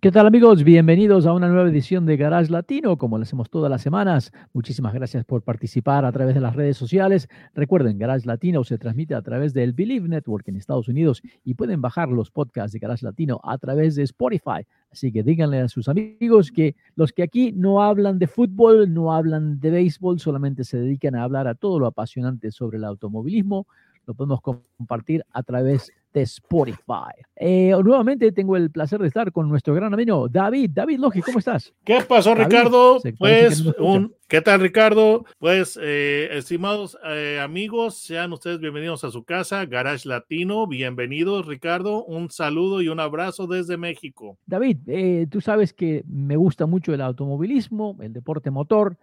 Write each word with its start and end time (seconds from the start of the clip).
¿Qué 0.00 0.12
tal 0.12 0.28
amigos? 0.28 0.62
Bienvenidos 0.62 1.26
a 1.26 1.32
una 1.32 1.48
nueva 1.48 1.68
edición 1.68 2.06
de 2.06 2.16
Garage 2.16 2.52
Latino, 2.52 2.96
como 2.96 3.18
lo 3.18 3.24
hacemos 3.24 3.50
todas 3.50 3.68
las 3.68 3.82
semanas. 3.82 4.30
Muchísimas 4.52 4.94
gracias 4.94 5.24
por 5.24 5.42
participar 5.42 6.04
a 6.04 6.12
través 6.12 6.36
de 6.36 6.40
las 6.40 6.54
redes 6.54 6.76
sociales. 6.76 7.28
Recuerden, 7.52 7.98
Garage 7.98 8.24
Latino 8.24 8.62
se 8.62 8.78
transmite 8.78 9.16
a 9.16 9.22
través 9.22 9.54
del 9.54 9.72
Believe 9.72 10.08
Network 10.08 10.46
en 10.46 10.54
Estados 10.54 10.86
Unidos 10.86 11.20
y 11.42 11.54
pueden 11.54 11.80
bajar 11.80 12.10
los 12.10 12.30
podcasts 12.30 12.72
de 12.72 12.78
Garage 12.78 13.04
Latino 13.04 13.40
a 13.42 13.58
través 13.58 13.96
de 13.96 14.04
Spotify. 14.04 14.64
Así 14.92 15.10
que 15.10 15.24
díganle 15.24 15.62
a 15.62 15.68
sus 15.68 15.88
amigos 15.88 16.52
que 16.52 16.76
los 16.94 17.12
que 17.12 17.24
aquí 17.24 17.50
no 17.50 17.82
hablan 17.82 18.20
de 18.20 18.28
fútbol, 18.28 18.94
no 18.94 19.12
hablan 19.12 19.58
de 19.58 19.70
béisbol, 19.72 20.20
solamente 20.20 20.62
se 20.62 20.78
dedican 20.78 21.16
a 21.16 21.24
hablar 21.24 21.48
a 21.48 21.56
todo 21.56 21.80
lo 21.80 21.86
apasionante 21.86 22.52
sobre 22.52 22.78
el 22.78 22.84
automovilismo, 22.84 23.66
lo 24.06 24.14
podemos 24.14 24.40
compartir 24.42 25.24
a 25.32 25.42
través 25.42 25.90
de 26.18 26.24
Spotify. 26.24 27.14
Eh, 27.36 27.72
nuevamente 27.84 28.32
tengo 28.32 28.56
el 28.56 28.70
placer 28.70 29.00
de 29.00 29.06
estar 29.06 29.30
con 29.30 29.48
nuestro 29.48 29.74
gran 29.74 29.94
amigo 29.94 30.28
David. 30.28 30.70
David 30.74 30.98
Logi, 30.98 31.22
¿cómo 31.22 31.38
estás? 31.38 31.72
¿Qué 31.84 32.00
pasó, 32.00 32.34
Ricardo? 32.34 33.00
Pues, 33.18 33.64
un, 33.78 34.14
¿qué 34.26 34.40
tal, 34.40 34.60
Ricardo? 34.60 35.24
Pues, 35.38 35.78
eh, 35.80 36.28
estimados 36.32 36.98
eh, 37.06 37.38
amigos, 37.40 37.96
sean 37.96 38.32
ustedes 38.32 38.58
bienvenidos 38.58 39.04
a 39.04 39.10
su 39.10 39.22
casa, 39.24 39.64
Garage 39.66 40.08
Latino. 40.08 40.66
Bienvenidos, 40.66 41.46
Ricardo. 41.46 42.04
Un 42.04 42.30
saludo 42.30 42.82
y 42.82 42.88
un 42.88 42.98
abrazo 42.98 43.46
desde 43.46 43.76
México. 43.76 44.36
David, 44.46 45.28
tú 45.30 45.40
sabes 45.40 45.72
que 45.72 46.02
me 46.08 46.36
gusta 46.36 46.66
mucho 46.66 46.92
el 46.92 47.00
automovilismo, 47.00 47.96
el 48.00 48.12
deporte 48.12 48.50
motor. 48.50 48.96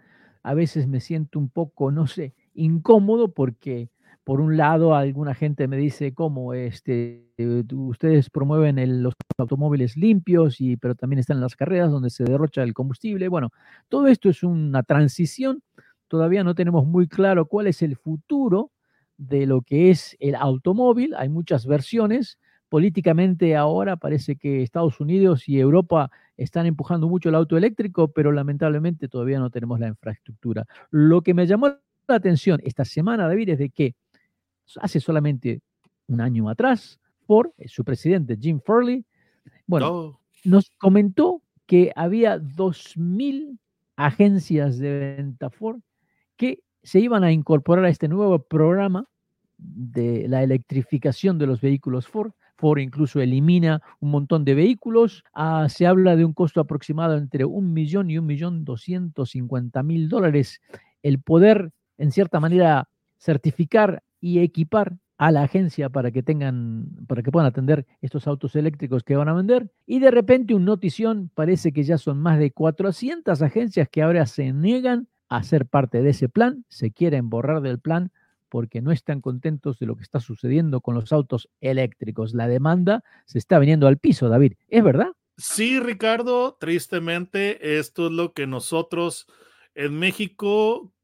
A 0.43 0.53
veces 0.53 0.87
me 0.87 0.99
siento 0.99 1.39
un 1.39 1.49
poco, 1.49 1.91
no 1.91 2.05
sé, 2.05 2.35
incómodo 2.53 3.33
porque 3.33 3.89
por 4.25 4.41
un 4.41 4.57
lado, 4.57 4.95
alguna 4.95 5.35
gente 5.35 5.67
me 5.67 5.77
dice 5.77 6.15
cómo 6.15 6.55
este, 6.55 7.27
ustedes 7.71 8.31
promueven 8.31 9.03
los 9.03 9.13
automóviles 9.37 9.95
limpios, 9.97 10.59
y, 10.59 10.77
pero 10.77 10.95
también 10.95 11.19
están 11.19 11.39
las 11.39 11.55
carreras 11.55 11.91
donde 11.91 12.09
se 12.09 12.23
derrocha 12.23 12.63
el 12.63 12.73
combustible. 12.73 13.27
Bueno, 13.27 13.51
todo 13.87 14.07
esto 14.07 14.27
es 14.27 14.41
una 14.41 14.81
transición. 14.81 15.61
Todavía 16.07 16.43
no 16.43 16.55
tenemos 16.55 16.87
muy 16.87 17.07
claro 17.07 17.45
cuál 17.45 17.67
es 17.67 17.83
el 17.83 17.97
futuro 17.97 18.71
de 19.15 19.45
lo 19.45 19.61
que 19.61 19.91
es 19.91 20.17
el 20.19 20.33
automóvil. 20.33 21.13
Hay 21.15 21.29
muchas 21.29 21.67
versiones. 21.67 22.39
Políticamente 22.67 23.55
ahora 23.55 23.95
parece 23.95 24.37
que 24.37 24.63
Estados 24.63 24.99
Unidos 24.99 25.47
y 25.47 25.59
Europa 25.59 26.09
están 26.35 26.65
empujando 26.65 27.07
mucho 27.07 27.29
el 27.29 27.35
auto 27.35 27.57
eléctrico, 27.57 28.07
pero 28.07 28.31
lamentablemente 28.31 29.07
todavía 29.07 29.37
no 29.37 29.51
tenemos 29.51 29.79
la 29.79 29.87
infraestructura. 29.87 30.65
Lo 30.89 31.21
que 31.21 31.35
me 31.35 31.45
llamó 31.45 31.67
la 31.67 32.15
atención 32.15 32.59
esta 32.63 32.85
semana, 32.85 33.27
David, 33.27 33.49
es 33.49 33.59
de 33.59 33.69
que 33.69 33.93
hace 34.81 34.99
solamente 34.99 35.61
un 36.07 36.21
año 36.21 36.49
atrás, 36.49 36.99
por 37.25 37.53
eh, 37.57 37.67
su 37.67 37.83
presidente 37.83 38.37
Jim 38.39 38.59
Furley, 38.63 39.05
bueno, 39.67 40.19
nos 40.43 40.69
comentó 40.77 41.41
que 41.65 41.91
había 41.95 42.37
2.000 42.37 43.57
agencias 43.95 44.77
de 44.77 45.15
venta 45.17 45.49
Ford 45.49 45.79
que 46.37 46.59
se 46.83 46.99
iban 46.99 47.23
a 47.23 47.31
incorporar 47.31 47.85
a 47.85 47.89
este 47.89 48.07
nuevo 48.07 48.39
programa 48.39 49.07
de 49.57 50.27
la 50.27 50.43
electrificación 50.43 51.37
de 51.39 51.47
los 51.47 51.61
vehículos 51.61 52.07
Ford. 52.07 52.31
Ford 52.57 52.79
incluso 52.79 53.19
elimina 53.19 53.81
un 53.99 54.11
montón 54.11 54.45
de 54.45 54.53
vehículos. 54.53 55.23
Ah, 55.33 55.67
se 55.69 55.87
habla 55.87 56.15
de 56.15 56.25
un 56.25 56.33
costo 56.33 56.61
aproximado 56.61 57.17
entre 57.17 57.43
un 57.45 57.73
millón 57.73 58.09
y 58.09 58.17
un 58.17 58.25
millón 58.25 58.63
doscientos 58.63 59.31
cincuenta 59.31 59.83
mil 59.83 60.07
dólares. 60.09 60.61
El 61.01 61.19
poder, 61.19 61.71
en 61.97 62.11
cierta 62.11 62.39
manera, 62.39 62.87
certificar 63.17 64.03
y 64.25 64.39
equipar 64.39 64.97
a 65.19 65.31
la 65.31 65.43
agencia 65.43 65.89
para 65.89 66.09
que 66.09 66.23
tengan, 66.23 66.87
para 67.07 67.21
que 67.21 67.31
puedan 67.31 67.45
atender 67.45 67.85
estos 68.01 68.25
autos 68.25 68.55
eléctricos 68.55 69.03
que 69.03 69.15
van 69.15 69.29
a 69.29 69.33
vender. 69.33 69.69
Y 69.85 69.99
de 69.99 70.09
repente 70.09 70.55
un 70.55 70.65
notición, 70.65 71.29
parece 71.35 71.71
que 71.71 71.83
ya 71.83 71.99
son 71.99 72.17
más 72.17 72.39
de 72.39 72.49
400 72.49 73.39
agencias 73.43 73.87
que 73.87 74.01
ahora 74.01 74.25
se 74.25 74.51
niegan 74.51 75.07
a 75.29 75.43
ser 75.43 75.67
parte 75.67 76.01
de 76.01 76.09
ese 76.09 76.27
plan, 76.27 76.65
se 76.69 76.89
quieren 76.89 77.29
borrar 77.29 77.61
del 77.61 77.79
plan 77.79 78.11
porque 78.49 78.81
no 78.81 78.91
están 78.91 79.21
contentos 79.21 79.77
de 79.77 79.85
lo 79.85 79.95
que 79.95 80.01
está 80.01 80.19
sucediendo 80.19 80.81
con 80.81 80.95
los 80.95 81.13
autos 81.13 81.47
eléctricos. 81.61 82.33
La 82.33 82.47
demanda 82.47 83.03
se 83.25 83.37
está 83.37 83.59
viniendo 83.59 83.85
al 83.85 83.99
piso, 83.99 84.27
David. 84.27 84.53
¿Es 84.69 84.83
verdad? 84.83 85.11
Sí, 85.37 85.79
Ricardo, 85.79 86.57
tristemente 86.59 87.77
esto 87.77 88.07
es 88.07 88.11
lo 88.11 88.33
que 88.33 88.47
nosotros 88.47 89.27
en 89.75 89.99
México 89.99 90.94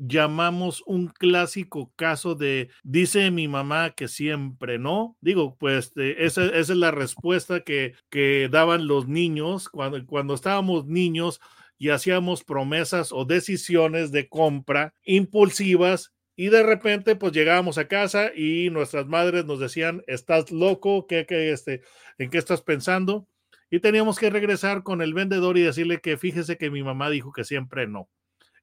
llamamos 0.00 0.82
un 0.86 1.08
clásico 1.08 1.92
caso 1.94 2.34
de 2.34 2.70
dice 2.82 3.30
mi 3.30 3.48
mamá 3.48 3.90
que 3.90 4.08
siempre 4.08 4.78
no. 4.78 5.16
Digo, 5.20 5.56
pues 5.58 5.92
esa, 5.96 6.46
es 6.46 6.70
la 6.70 6.90
respuesta 6.90 7.60
que, 7.60 7.94
que 8.08 8.48
daban 8.50 8.86
los 8.86 9.06
niños 9.08 9.68
cuando, 9.68 10.04
cuando 10.06 10.34
estábamos 10.34 10.86
niños 10.86 11.40
y 11.78 11.90
hacíamos 11.90 12.44
promesas 12.44 13.12
o 13.12 13.24
decisiones 13.24 14.10
de 14.10 14.28
compra 14.28 14.94
impulsivas 15.04 16.12
y 16.34 16.48
de 16.48 16.62
repente 16.62 17.16
pues 17.16 17.32
llegábamos 17.32 17.76
a 17.76 17.86
casa 17.86 18.30
y 18.34 18.70
nuestras 18.70 19.06
madres 19.06 19.44
nos 19.44 19.60
decían, 19.60 20.02
estás 20.06 20.50
loco, 20.50 21.06
¿Qué, 21.06 21.26
qué, 21.26 21.52
este, 21.52 21.82
¿en 22.16 22.30
qué 22.30 22.38
estás 22.38 22.62
pensando? 22.62 23.28
Y 23.70 23.80
teníamos 23.80 24.18
que 24.18 24.30
regresar 24.30 24.82
con 24.82 25.02
el 25.02 25.12
vendedor 25.12 25.58
y 25.58 25.62
decirle 25.62 26.00
que 26.00 26.16
fíjese 26.16 26.56
que 26.56 26.70
mi 26.70 26.82
mamá 26.82 27.10
dijo 27.10 27.32
que 27.32 27.44
siempre 27.44 27.86
no. 27.86 28.08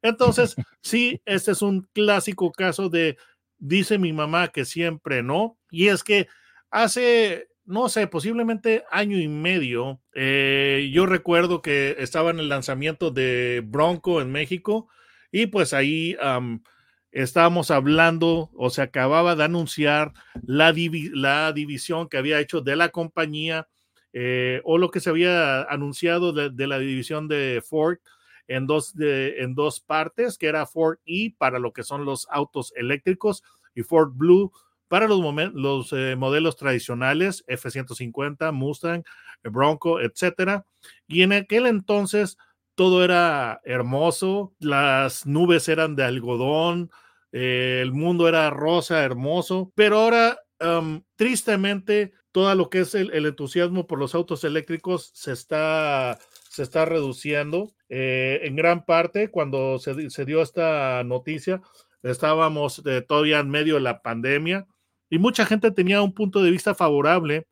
Entonces, 0.02 0.56
sí, 0.82 1.22
este 1.26 1.52
es 1.52 1.62
un 1.62 1.88
clásico 1.94 2.52
caso 2.52 2.90
de, 2.90 3.18
dice 3.58 3.98
mi 3.98 4.14
mamá 4.14 4.50
que 4.50 4.66
siempre 4.66 5.24
no, 5.24 5.58
y 5.70 5.88
es 5.88 6.04
que 6.04 6.28
hace, 6.70 7.48
no 7.66 7.90
sé, 7.90 8.08
posiblemente 8.08 8.84
año 8.92 9.18
y 9.20 9.28
medio, 9.28 10.02
eh, 10.14 10.90
yo 10.94 11.06
recuerdo 11.06 11.62
que 11.62 11.96
estaba 12.00 12.32
en 12.32 12.40
el 12.40 12.50
lanzamiento 12.50 13.12
de 13.12 13.64
Bronco 13.66 14.22
en 14.22 14.32
México 14.32 14.88
y 15.32 15.48
pues 15.48 15.74
ahí 15.74 16.16
estábamos 17.12 17.72
hablando 17.72 18.52
o 18.56 18.70
se 18.70 18.82
acababa 18.82 19.36
de 19.36 19.44
anunciar 19.44 20.14
la, 20.46 20.74
la 21.14 21.52
división 21.54 22.08
que 22.10 22.18
había 22.18 22.40
hecho 22.40 22.62
de 22.62 22.76
la 22.76 22.90
compañía 22.90 23.68
eh, 24.14 24.62
o 24.64 24.78
lo 24.78 24.90
que 24.90 25.00
se 25.00 25.10
había 25.10 25.64
anunciado 25.64 26.32
de 26.34 26.68
la 26.68 26.80
división 26.80 27.28
de 27.28 27.62
Ford 27.68 27.98
en 28.48 28.68
dos, 28.68 28.96
de, 28.96 29.42
en 29.42 29.56
dos 29.56 29.80
partes, 29.80 30.38
que 30.38 30.48
era 30.48 30.66
Ford 30.66 30.98
E 31.06 31.34
para 31.38 31.60
lo 31.60 31.74
que 31.74 31.84
son 31.84 32.06
los 32.06 32.28
autos 32.30 32.74
eléctricos 32.76 33.44
y 33.76 33.84
Ford 33.84 34.12
Blue 34.14 34.52
para 34.88 35.08
los, 35.08 35.92
eh, 35.94 36.16
modelos 36.16 36.56
tradicionales, 36.56 37.44
F-150, 37.48 38.52
Mustang, 38.54 39.04
Bronco, 39.44 40.00
etcétera. 40.00 40.66
Y 41.08 41.24
en 41.24 41.34
aquel 41.34 41.68
entonces 41.68 42.38
todo 42.76 43.04
era 43.04 43.60
hermoso, 43.66 44.54
las 44.60 45.26
nubes 45.26 45.68
eran 45.68 45.96
de 45.96 46.04
algodón, 46.04 46.92
eh, 47.32 47.80
el 47.82 47.92
mundo 47.92 48.28
era 48.28 48.50
rosa, 48.50 49.04
hermoso, 49.04 49.72
pero 49.76 50.00
ahora, 50.00 50.40
tristemente, 51.16 52.14
todo 52.32 52.54
lo 52.54 52.70
que 52.70 52.82
es 52.82 52.94
el, 52.94 53.26
entusiasmo 53.26 53.88
por 53.88 53.98
los 53.98 54.14
autos 54.14 54.44
eléctricos 54.44 55.12
se 55.14 55.32
está 55.32 56.20
se 56.58 56.64
está 56.64 56.86
reduciendo. 56.86 57.72
Eh, 57.88 58.40
en 58.44 58.56
gran 58.56 58.84
parte, 58.84 59.30
cuando 59.30 59.78
se, 59.78 60.26
dio 60.26 60.42
esta 60.42 61.04
noticia, 61.04 61.62
estábamos 62.02 62.82
eh, 62.86 63.04
todavía 63.08 63.40
en 63.40 63.50
medio 63.52 63.76
de 63.76 63.82
la 63.82 64.02
pandemia 64.02 64.66
y 65.08 65.20
mucha 65.20 65.46
gente 65.46 65.70
tenía 65.70 66.02
un 66.02 66.16
punto 66.16 66.42
de 66.42 66.50
vista 66.50 66.74
favorable 66.74 67.48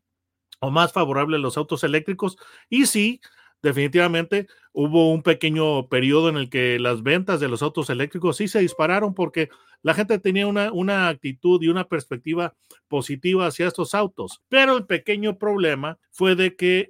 o 0.58 0.72
más 0.72 0.92
favorable 0.92 1.36
a 1.36 1.38
los 1.38 1.56
autos 1.56 1.84
eléctricos. 1.84 2.36
Y 2.68 2.86
sí, 2.86 3.20
definitivamente 3.62 4.46
hubo 4.72 5.12
un 5.12 5.22
pequeño 5.22 5.88
periodo 5.88 6.28
en 6.28 6.36
el 6.36 6.50
que 6.50 6.78
las 6.78 7.02
ventas 7.02 7.40
de 7.40 7.48
los 7.48 7.62
autos 7.62 7.90
eléctricos 7.90 8.36
sí 8.36 8.48
se 8.48 8.60
dispararon 8.60 9.14
porque 9.14 9.48
la 9.82 9.94
gente 9.94 10.18
tenía 10.18 10.46
una, 10.46 10.72
una 10.72 11.08
actitud 11.08 11.62
y 11.62 11.68
una 11.68 11.88
perspectiva 11.88 12.54
positiva 12.88 13.46
hacia 13.46 13.68
estos 13.68 13.94
autos. 13.94 14.42
Pero 14.48 14.76
el 14.76 14.86
pequeño 14.86 15.38
problema 15.38 15.98
fue 16.10 16.34
de 16.34 16.56
que 16.56 16.88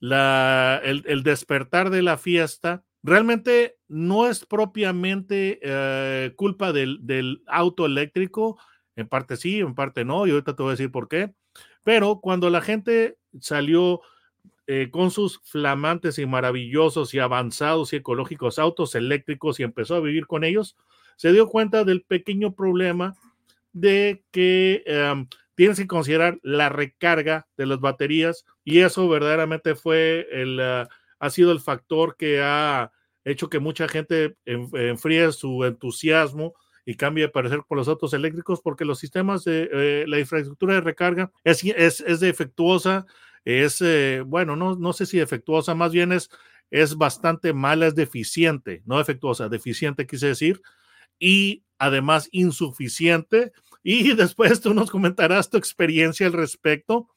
la, 0.00 0.80
el, 0.84 1.22
despertar 1.22 1.90
de 1.90 2.02
la 2.02 2.18
fiesta 2.18 2.84
realmente 3.02 3.76
no 3.88 4.28
es 4.28 4.44
propiamente 4.44 5.58
eh, 5.62 6.32
culpa 6.36 6.72
del, 6.72 6.98
del 7.02 7.42
auto 7.46 7.86
eléctrico. 7.86 8.58
En 8.96 9.08
parte 9.08 9.36
sí, 9.36 9.60
en 9.60 9.74
parte 9.74 10.04
no, 10.04 10.26
y 10.26 10.32
ahorita 10.32 10.54
te 10.54 10.62
voy 10.62 10.70
a 10.70 10.72
decir 10.72 10.90
por 10.90 11.08
qué. 11.08 11.32
Pero 11.84 12.20
cuando 12.20 12.50
la 12.50 12.60
gente 12.60 13.18
salió 13.40 14.02
eh, 14.66 14.90
con 14.90 15.10
sus 15.10 15.40
flamantes 15.44 16.18
y 16.18 16.26
maravillosos 16.26 17.14
y 17.14 17.18
avanzados 17.18 17.92
y 17.92 17.96
ecológicos 17.96 18.58
autos 18.58 18.94
eléctricos 18.94 19.58
y 19.58 19.64
empezó 19.64 19.96
a 19.96 20.00
vivir 20.00 20.26
con 20.26 20.44
ellos, 20.44 20.76
se 21.16 21.32
dio 21.32 21.48
cuenta 21.48 21.84
del 21.84 22.02
pequeño 22.02 22.54
problema 22.54 23.14
de 23.72 24.22
que 24.30 24.82
em, 24.86 25.26
tienes 25.54 25.78
que 25.78 25.86
considerar 25.86 26.38
la 26.42 26.68
recarga 26.68 27.46
de 27.56 27.66
las 27.66 27.80
baterías 27.80 28.44
y 28.64 28.80
eso 28.80 29.08
verdaderamente 29.08 29.74
fue 29.74 30.28
el, 30.30 30.60
ah, 30.60 30.88
ha 31.18 31.30
sido 31.30 31.52
el 31.52 31.60
factor 31.60 32.16
que 32.16 32.40
ha 32.42 32.92
hecho 33.24 33.48
que 33.48 33.60
mucha 33.60 33.86
gente 33.88 34.36
enfríe 34.44 35.30
su 35.32 35.64
entusiasmo 35.64 36.54
y 36.84 36.96
cambie 36.96 37.24
de 37.24 37.30
parecer 37.30 37.60
por 37.66 37.78
los 37.78 37.88
autos 37.88 38.12
eléctricos 38.12 38.60
porque 38.60 38.84
los 38.84 38.98
sistemas 38.98 39.44
de 39.44 39.68
eh, 39.72 40.04
la 40.08 40.18
infraestructura 40.18 40.74
de 40.74 40.80
recarga 40.80 41.30
es, 41.44 41.64
es 41.64 42.20
defectuosa, 42.20 43.06
es, 43.44 43.80
eh, 43.80 44.22
bueno, 44.24 44.56
no, 44.56 44.76
no 44.76 44.92
sé 44.92 45.06
si 45.06 45.18
defectuosa, 45.18 45.74
más 45.74 45.92
bien 45.92 46.12
es, 46.12 46.30
es 46.70 46.96
bastante 46.96 47.52
mala, 47.52 47.86
es 47.86 47.94
deficiente, 47.94 48.82
no 48.86 48.98
defectuosa, 48.98 49.48
deficiente 49.48 50.06
quise 50.06 50.28
decir, 50.28 50.62
y 51.18 51.64
además 51.78 52.28
insuficiente. 52.32 53.52
Y 53.84 54.14
después 54.14 54.60
tú 54.60 54.74
nos 54.74 54.92
comentarás 54.92 55.50
tu 55.50 55.56
experiencia 55.56 56.28
al 56.28 56.34
respecto. 56.34 57.08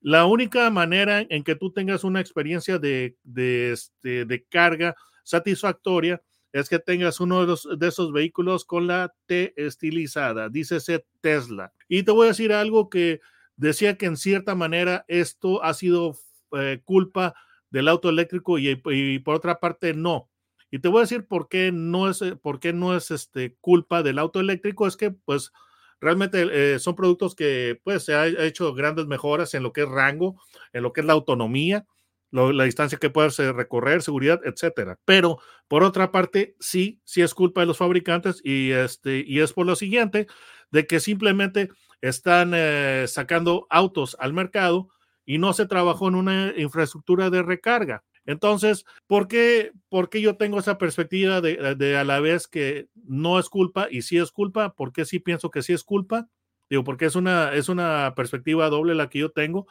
La 0.00 0.24
única 0.26 0.68
manera 0.68 1.20
en 1.20 1.44
que 1.44 1.54
tú 1.54 1.72
tengas 1.72 2.02
una 2.02 2.20
experiencia 2.20 2.80
de, 2.80 3.16
de, 3.22 3.70
este, 3.70 4.24
de 4.24 4.42
carga 4.42 4.96
satisfactoria 5.22 6.20
es 6.52 6.68
que 6.68 6.80
tengas 6.80 7.20
uno 7.20 7.42
de, 7.42 7.46
los, 7.46 7.68
de 7.78 7.86
esos 7.86 8.12
vehículos 8.12 8.64
con 8.64 8.88
la 8.88 9.14
T 9.26 9.54
estilizada, 9.56 10.48
dícese 10.48 11.04
Tesla. 11.20 11.72
Y 11.86 12.02
te 12.02 12.10
voy 12.10 12.24
a 12.24 12.30
decir 12.30 12.52
algo 12.52 12.90
que 12.90 13.20
decía 13.60 13.96
que 13.96 14.06
en 14.06 14.16
cierta 14.16 14.54
manera 14.54 15.04
esto 15.08 15.62
ha 15.62 15.74
sido 15.74 16.16
eh, 16.56 16.80
culpa 16.84 17.34
del 17.70 17.88
auto 17.88 18.08
eléctrico 18.08 18.58
y, 18.58 18.74
por 19.20 19.34
otra 19.34 19.60
parte 19.60 19.94
no. 19.94 20.28
Y 20.70 20.78
te 20.78 20.88
voy 20.88 20.98
a 20.98 21.02
decir 21.02 21.26
por 21.26 21.48
qué 21.48 21.70
no 21.72 22.08
es, 22.08 22.22
eh, 22.22 22.36
por 22.36 22.58
qué 22.58 22.72
no 22.72 22.96
es 22.96 23.10
este, 23.10 23.56
culpa 23.60 24.02
del 24.02 24.18
auto 24.18 24.40
eléctrico, 24.40 24.86
es 24.86 24.96
que 24.96 25.10
pues 25.10 25.52
realmente 26.00 26.48
eh, 26.50 26.78
son 26.78 26.96
productos 26.96 27.34
que 27.34 27.78
pues 27.84 28.04
se 28.04 28.14
ha 28.14 28.26
hecho 28.26 28.72
grandes 28.74 29.06
mejoras 29.06 29.52
en 29.54 29.62
lo 29.62 29.72
que 29.72 29.82
es 29.82 29.88
rango, 29.88 30.40
en 30.72 30.82
lo 30.82 30.92
que 30.92 31.02
es 31.02 31.06
la 31.06 31.12
autonomía, 31.12 31.86
la 32.30 32.64
distancia 32.64 32.98
que 32.98 33.10
puedes 33.10 33.36
recorrer, 33.38 34.02
seguridad, 34.02 34.40
etcétera. 34.44 34.98
Pero 35.04 35.38
por 35.68 35.82
otra 35.82 36.12
parte, 36.12 36.54
sí, 36.60 37.00
sí 37.04 37.22
es 37.22 37.34
culpa 37.34 37.60
de 37.60 37.66
los 37.66 37.76
fabricantes 37.76 38.40
y, 38.44 38.70
este, 38.70 39.24
y 39.26 39.40
es 39.40 39.52
por 39.52 39.66
lo 39.66 39.74
siguiente, 39.76 40.28
de 40.70 40.86
que 40.86 41.00
simplemente 41.00 41.70
están 42.00 42.52
eh, 42.54 43.06
sacando 43.08 43.66
autos 43.70 44.16
al 44.18 44.32
mercado 44.32 44.88
y 45.24 45.38
no 45.38 45.52
se 45.52 45.66
trabajó 45.66 46.08
en 46.08 46.14
una 46.14 46.52
infraestructura 46.56 47.30
de 47.30 47.42
recarga. 47.42 48.04
Entonces, 48.26 48.84
¿por 49.06 49.28
qué, 49.28 49.72
por 49.88 50.10
qué 50.10 50.20
yo 50.20 50.36
tengo 50.36 50.58
esa 50.58 50.78
perspectiva 50.78 51.40
de, 51.40 51.74
de, 51.74 51.96
a 51.96 52.04
la 52.04 52.20
vez 52.20 52.46
que 52.48 52.88
no 52.94 53.38
es 53.38 53.48
culpa 53.48 53.88
y 53.90 54.02
sí 54.02 54.18
es 54.18 54.30
culpa? 54.30 54.74
¿Por 54.74 54.92
qué 54.92 55.04
sí 55.04 55.18
pienso 55.18 55.50
que 55.50 55.62
sí 55.62 55.72
es 55.72 55.84
culpa? 55.84 56.28
Digo, 56.68 56.84
porque 56.84 57.06
es 57.06 57.16
una, 57.16 57.52
es 57.54 57.68
una 57.68 58.14
perspectiva 58.14 58.68
doble 58.68 58.94
la 58.94 59.08
que 59.08 59.20
yo 59.20 59.30
tengo 59.30 59.66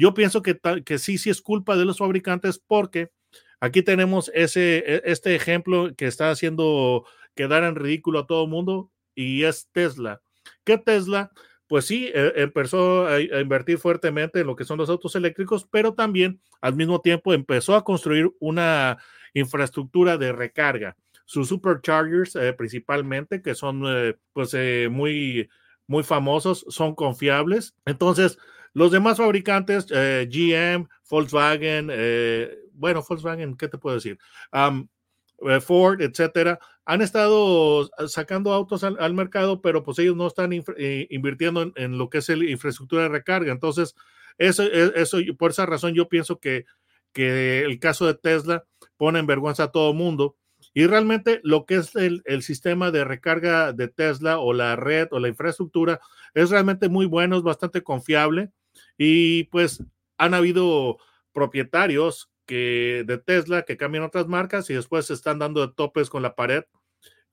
yo 0.00 0.14
pienso 0.14 0.40
que, 0.40 0.58
que 0.84 0.98
sí, 0.98 1.18
sí 1.18 1.28
es 1.28 1.42
culpa 1.42 1.76
de 1.76 1.84
los 1.84 1.98
fabricantes 1.98 2.58
porque 2.58 3.10
aquí 3.60 3.82
tenemos 3.82 4.30
ese, 4.34 4.78
e, 4.78 5.02
este 5.04 5.34
ejemplo 5.34 5.90
que 5.94 6.06
está 6.06 6.30
haciendo 6.30 7.04
quedar 7.34 7.64
en 7.64 7.76
ridículo 7.76 8.20
a 8.20 8.26
todo 8.26 8.44
el 8.44 8.50
mundo 8.50 8.90
y 9.14 9.44
es 9.44 9.68
Tesla. 9.72 10.22
¿Qué 10.64 10.78
Tesla? 10.78 11.32
Pues 11.70 11.84
sí, 11.84 12.10
e, 12.12 12.32
empezó 12.42 13.06
a, 13.06 13.20
invertir 13.20 13.78
fuertemente 13.78 14.40
en 14.40 14.48
lo 14.48 14.56
que 14.56 14.64
son 14.64 14.76
los 14.76 14.90
autos 14.90 15.14
eléctricos, 15.14 15.68
pero 15.70 15.94
también 15.94 16.40
al 16.60 16.74
mismo 16.74 17.00
tiempo 17.00 17.32
empezó 17.32 17.76
a 17.76 17.84
construir 17.84 18.28
una 18.40 18.98
infraestructura 19.34 20.18
de 20.18 20.32
recarga. 20.32 20.96
Sus 21.26 21.46
superchargers 21.46 22.34
eh, 22.34 22.52
principalmente, 22.54 23.40
que 23.40 23.54
son 23.54 23.84
eh, 23.86 24.16
pues 24.32 24.52
eh, 24.54 24.88
muy, 24.90 25.48
muy 25.86 26.02
famosos, 26.02 26.66
son 26.70 26.96
confiables. 26.96 27.76
Entonces, 27.86 28.36
los 28.72 28.90
demás 28.90 29.18
fabricantes, 29.18 29.86
eh, 29.90 30.28
GM, 30.28 30.88
Volkswagen, 31.08 31.88
eh, 31.92 32.52
bueno, 32.72 33.04
Volkswagen, 33.08 33.56
¿qué 33.56 33.68
te 33.68 33.78
puedo 33.78 33.94
decir? 33.94 34.18
Eh, 34.52 34.84
Ford, 35.60 36.00
etcétera, 36.02 36.58
han 36.84 37.02
estado 37.02 37.88
sacando 38.08 38.52
autos 38.52 38.84
al, 38.84 39.14
mercado, 39.14 39.60
pero 39.62 39.82
pues 39.82 39.98
ellos 39.98 40.16
no 40.16 40.26
están 40.26 40.52
invirtiendo 40.52 41.72
en, 41.74 41.98
lo 41.98 42.10
que 42.10 42.18
es 42.18 42.28
la 42.28 42.50
infraestructura 42.50 43.04
de 43.04 43.08
recarga. 43.08 43.52
Entonces, 43.52 43.94
eso, 44.38 44.64
e, 44.64 44.92
eso, 44.96 45.18
por 45.38 45.50
esa 45.50 45.66
razón 45.66 45.94
yo 45.94 46.08
pienso 46.08 46.40
que, 46.40 46.66
que 47.12 47.60
el 47.60 47.78
caso 47.78 48.06
de 48.06 48.14
Tesla 48.14 48.64
pone 48.96 49.18
en 49.18 49.26
vergüenza 49.26 49.64
a 49.64 49.70
todo 49.70 49.94
mundo. 49.94 50.36
Y 50.74 50.86
realmente 50.86 51.40
lo 51.42 51.64
que 51.64 51.76
es 51.76 51.96
el, 51.96 52.22
el, 52.26 52.42
sistema 52.42 52.90
de 52.90 53.04
recarga 53.04 53.72
de 53.72 53.88
Tesla 53.88 54.38
o 54.38 54.52
la 54.52 54.76
red 54.76 55.08
o 55.10 55.18
la 55.18 55.28
infraestructura 55.28 56.00
es 56.34 56.50
realmente 56.50 56.88
muy 56.88 57.06
bueno, 57.06 57.36
es 57.36 57.42
bastante 57.42 57.82
confiable. 57.82 58.50
Y 58.98 59.44
pues 59.44 59.82
han 60.18 60.34
habido 60.34 60.98
propietarios 61.32 62.29
que, 62.50 63.04
de 63.06 63.16
Tesla 63.16 63.62
que 63.62 63.76
cambian 63.76 64.02
otras 64.02 64.26
marcas 64.26 64.68
y 64.70 64.74
después 64.74 65.06
se 65.06 65.14
están 65.14 65.38
dando 65.38 65.64
de 65.64 65.72
topes 65.72 66.10
con 66.10 66.20
la 66.20 66.34
pared 66.34 66.64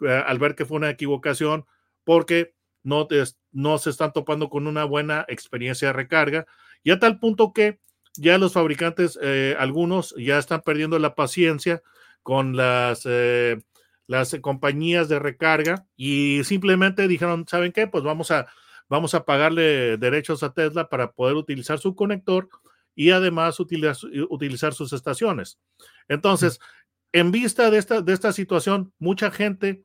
eh, 0.01 0.23
al 0.27 0.37
ver 0.37 0.53
que 0.53 0.63
fue 0.63 0.77
una 0.77 0.91
equivocación 0.91 1.65
porque 2.03 2.53
no, 2.83 3.07
no 3.51 3.79
se 3.79 3.89
están 3.89 4.13
topando 4.13 4.47
con 4.47 4.67
una 4.67 4.83
buena 4.83 5.25
experiencia 5.27 5.87
de 5.87 5.93
recarga 5.93 6.45
y 6.83 6.91
a 6.91 6.99
tal 6.99 7.17
punto 7.17 7.51
que 7.51 7.79
ya 8.13 8.37
los 8.37 8.53
fabricantes, 8.53 9.17
eh, 9.23 9.55
algunos 9.57 10.13
ya 10.19 10.37
están 10.37 10.61
perdiendo 10.61 10.99
la 10.99 11.15
paciencia 11.15 11.81
con 12.21 12.55
las, 12.55 13.01
eh, 13.05 13.59
las 14.05 14.35
compañías 14.39 15.09
de 15.09 15.17
recarga 15.17 15.87
y 15.95 16.43
simplemente 16.43 17.07
dijeron, 17.07 17.47
¿saben 17.47 17.71
qué? 17.71 17.87
Pues 17.87 18.03
vamos 18.03 18.29
a 18.29 18.45
vamos 18.87 19.15
a 19.15 19.25
pagarle 19.25 19.97
derechos 19.97 20.43
a 20.43 20.53
Tesla 20.53 20.89
para 20.89 21.11
poder 21.11 21.35
utilizar 21.35 21.79
su 21.79 21.95
conector 21.95 22.49
y 22.97 23.11
además 23.11 23.59
utilizar, 23.59 24.73
sus 24.73 24.91
estaciones. 24.91 25.59
Entonces, 26.07 26.59
en 27.13 27.31
vista 27.31 27.69
de 27.69 27.77
esta, 27.77 28.01
de 28.01 28.11
esta 28.11 28.33
situación, 28.33 28.91
mucha 28.97 29.29
gente 29.31 29.83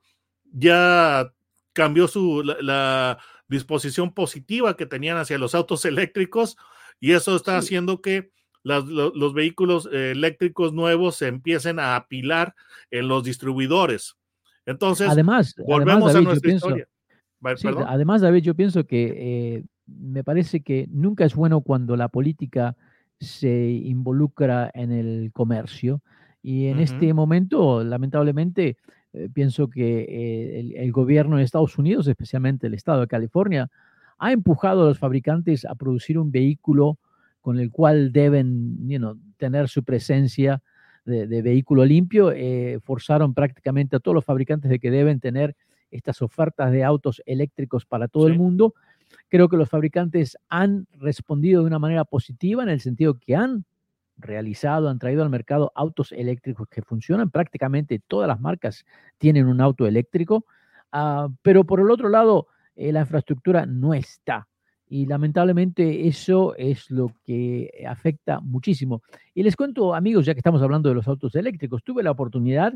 ya 0.50 1.32
cambió 1.72 2.08
su, 2.08 2.42
la, 2.42 3.18
disposición 3.48 4.14
positiva 4.14 4.78
que 4.78 4.86
tenían 4.86 5.18
hacia 5.18 5.36
los 5.36 5.54
autos 5.54 5.84
eléctricos 5.84 6.56
y 7.00 7.12
eso 7.12 7.36
está 7.36 7.58
haciendo 7.58 8.00
que 8.00 8.32
los, 8.62 9.34
vehículos 9.34 9.86
eléctricos 9.92 10.72
nuevos 10.72 11.16
se 11.16 11.26
empiecen 11.26 11.78
a 11.78 11.96
apilar 11.96 12.54
en 12.90 13.08
los 13.08 13.24
distribuidores. 13.24 14.16
Entonces, 14.64 15.10
además, 15.10 15.54
volvemos 15.66 16.14
a 16.14 16.20
nuestra 16.22 16.50
historia 16.50 16.88
además, 17.86 18.20
David, 18.20 18.42
yo 18.42 18.54
pienso 18.54 18.84
que 18.84 19.14
eh, 19.16 19.64
me 19.86 20.24
parece 20.24 20.60
que 20.60 20.86
nunca 20.90 21.24
es 21.24 21.34
bueno 21.34 21.60
cuando 21.60 21.96
la 21.96 22.08
política 22.08 22.76
se 23.22 23.70
involucra 23.70 24.70
en 24.74 24.92
el 24.92 25.30
comercio. 25.32 26.02
Y 26.42 26.66
en 26.66 26.80
este 26.80 27.14
momento, 27.14 27.84
lamentablemente, 27.84 28.76
eh, 29.12 29.28
pienso 29.32 29.68
que 29.68 30.00
eh, 30.02 30.74
el, 30.76 30.92
gobierno 30.92 31.36
de 31.36 31.44
Estados 31.44 31.78
Unidos, 31.78 32.08
especialmente 32.08 32.66
el 32.66 32.74
estado 32.74 33.00
de 33.02 33.06
California, 33.06 33.70
ha 34.18 34.32
empujado 34.32 34.82
a 34.82 34.86
los 34.86 34.98
fabricantes 34.98 35.64
a 35.64 35.74
producir 35.74 36.18
un 36.18 36.32
vehículo 36.32 36.98
con 37.40 37.58
el 37.58 37.70
cual 37.70 38.12
deben 38.12 38.78
tener 39.36 39.68
su 39.68 39.84
presencia 39.84 40.62
de, 41.04 41.26
de 41.26 41.42
vehículo 41.42 41.84
limpio. 41.84 42.32
forzaron 42.82 43.34
prácticamente 43.34 43.96
a 43.96 44.00
todos 44.00 44.14
los 44.14 44.24
fabricantes 44.24 44.70
de 44.70 44.78
que 44.78 44.92
deben 44.92 45.18
tener 45.18 45.56
estas 45.90 46.22
ofertas 46.22 46.72
de 46.72 46.84
autos 46.84 47.22
eléctricos 47.26 47.84
para 47.84 48.08
todo 48.08 48.26
el 48.26 48.36
mundo. 48.36 48.74
Creo 49.28 49.48
que 49.48 49.56
los 49.56 49.68
fabricantes 49.68 50.36
han 50.48 50.86
respondido 50.98 51.62
de 51.62 51.66
una 51.66 51.78
manera 51.78 52.04
positiva 52.04 52.62
en 52.62 52.68
el 52.68 52.80
sentido 52.80 53.18
que 53.18 53.36
han 53.36 53.64
realizado, 54.16 54.88
han 54.88 54.98
traído 54.98 55.22
al 55.22 55.30
mercado 55.30 55.72
autos 55.74 56.12
eléctricos 56.12 56.68
que 56.68 56.82
funcionan. 56.82 57.30
Prácticamente 57.30 58.00
todas 58.06 58.28
las 58.28 58.40
marcas 58.40 58.84
tienen 59.18 59.46
un 59.46 59.60
auto 59.60 59.86
eléctrico, 59.86 60.46
ah, 60.92 61.28
pero 61.42 61.64
por 61.64 61.80
el 61.80 61.90
otro 61.90 62.08
lado, 62.08 62.48
eh, 62.76 62.92
la 62.92 63.00
infraestructura 63.00 63.66
no 63.66 63.94
está. 63.94 64.48
Y 64.88 65.06
lamentablemente 65.06 66.06
eso 66.06 66.54
es 66.54 66.90
lo 66.90 67.14
que 67.24 67.82
afecta 67.88 68.40
muchísimo. 68.40 69.02
Y 69.32 69.42
les 69.42 69.56
cuento, 69.56 69.94
amigos, 69.94 70.26
ya 70.26 70.34
que 70.34 70.40
estamos 70.40 70.60
hablando 70.60 70.90
de 70.90 70.94
los 70.94 71.08
autos 71.08 71.34
eléctricos, 71.34 71.82
tuve 71.82 72.02
la 72.02 72.10
oportunidad 72.10 72.74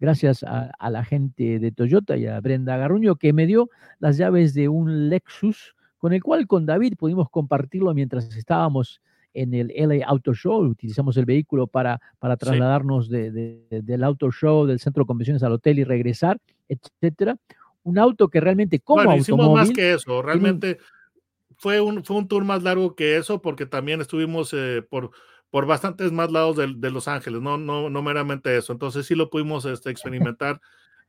gracias 0.00 0.44
a, 0.44 0.90
la 0.90 1.04
gente 1.04 1.58
de 1.58 1.72
Toyota 1.72 2.16
y 2.16 2.26
a 2.26 2.40
Brenda 2.40 2.76
Garruño, 2.78 3.16
que 3.16 3.32
me 3.32 3.46
dio 3.46 3.68
las 3.98 4.16
llaves 4.16 4.54
de 4.54 4.68
un 4.68 5.10
Lexus, 5.10 5.74
con 5.98 6.12
el 6.12 6.22
cual 6.22 6.46
con 6.46 6.66
David 6.66 6.94
pudimos 6.96 7.28
compartirlo 7.30 7.92
mientras 7.94 8.34
estábamos 8.36 9.00
en 9.34 9.54
el 9.54 9.72
LA 9.76 10.06
Auto 10.06 10.34
Show. 10.34 10.62
Utilizamos 10.62 11.16
el 11.16 11.24
vehículo 11.26 11.66
para, 11.66 12.00
para 12.18 12.36
trasladarnos 12.36 13.08
del 13.08 14.04
Auto 14.04 14.30
Show, 14.30 14.66
del 14.66 14.80
centro 14.80 15.02
de 15.02 15.06
convenciones 15.06 15.42
al 15.42 15.52
hotel 15.52 15.78
y 15.78 15.84
regresar, 15.84 16.40
etcétera. 16.68 17.36
Un 17.82 17.98
auto 17.98 18.28
que 18.28 18.40
realmente 18.40 18.80
como 18.80 19.04
bueno, 19.04 19.16
hicimos 19.16 19.52
más 19.54 19.70
que 19.70 19.94
eso, 19.94 20.20
realmente 20.22 20.78
fue 21.56 21.80
un, 21.80 22.04
fue 22.04 22.16
un 22.16 22.28
tour 22.28 22.44
más 22.44 22.62
largo 22.62 22.94
que 22.94 23.16
eso 23.16 23.40
porque 23.40 23.66
también 23.66 24.00
estuvimos 24.00 24.52
eh, 24.52 24.82
por 24.88 25.10
por 25.50 25.66
bastantes 25.66 26.12
más 26.12 26.30
lados 26.30 26.56
de, 26.56 26.74
de, 26.76 26.90
Los 26.90 27.08
Ángeles, 27.08 27.40
no, 27.40 27.56
no, 27.56 27.88
no 27.88 28.02
meramente 28.02 28.56
eso. 28.56 28.72
Entonces 28.72 29.06
sí 29.06 29.14
lo 29.14 29.30
pudimos 29.30 29.64
este, 29.64 29.90
experimentar 29.90 30.60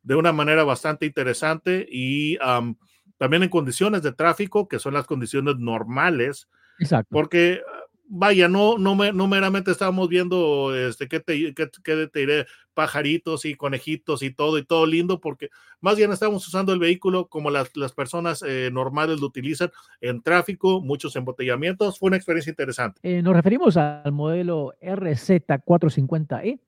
de 0.01 0.15
una 0.15 0.31
manera 0.31 0.63
bastante 0.63 1.05
interesante 1.05 1.85
y 1.89 2.37
um, 2.37 2.75
también 3.19 3.43
en 3.43 3.49
condiciones 3.49 4.01
de 4.01 4.13
tráfico, 4.13 4.67
que 4.67 4.79
son 4.79 4.95
las 4.95 5.05
condiciones 5.05 5.57
normales. 5.57 6.49
Exacto. 6.79 7.09
Porque 7.11 7.61
vaya, 8.09 8.47
no, 8.47 8.77
no, 8.77 8.95
no 8.95 9.27
meramente 9.27 9.71
estábamos 9.71 10.09
viendo, 10.09 10.75
este, 10.75 11.07
¿qué 11.07 11.19
te, 11.19 11.53
qué, 11.53 11.67
te 12.07 12.19
diré? 12.19 12.45
Pajaritos 12.73 13.43
y 13.43 13.55
conejitos 13.55 14.23
y 14.23 14.31
todo, 14.33 14.57
y 14.57 14.65
todo 14.65 14.85
lindo, 14.85 15.19
porque 15.19 15.49
más 15.81 15.97
bien 15.97 16.11
estamos 16.11 16.47
usando 16.47 16.73
el 16.73 16.79
vehículo 16.79 17.27
como 17.27 17.51
las, 17.51 17.75
las 17.75 17.91
personas 17.91 18.41
eh, 18.41 18.69
normales 18.71 19.19
lo 19.19 19.27
utilizan 19.27 19.69
en 19.99 20.21
tráfico, 20.21 20.81
muchos 20.81 21.15
embotellamientos. 21.17 21.99
Fue 21.99 22.07
una 22.07 22.15
experiencia 22.15 22.49
interesante. 22.49 22.99
Eh, 23.03 23.21
nos 23.21 23.35
referimos 23.35 23.75
al 23.75 24.11
modelo 24.13 24.73
RZ450E, 24.81 26.59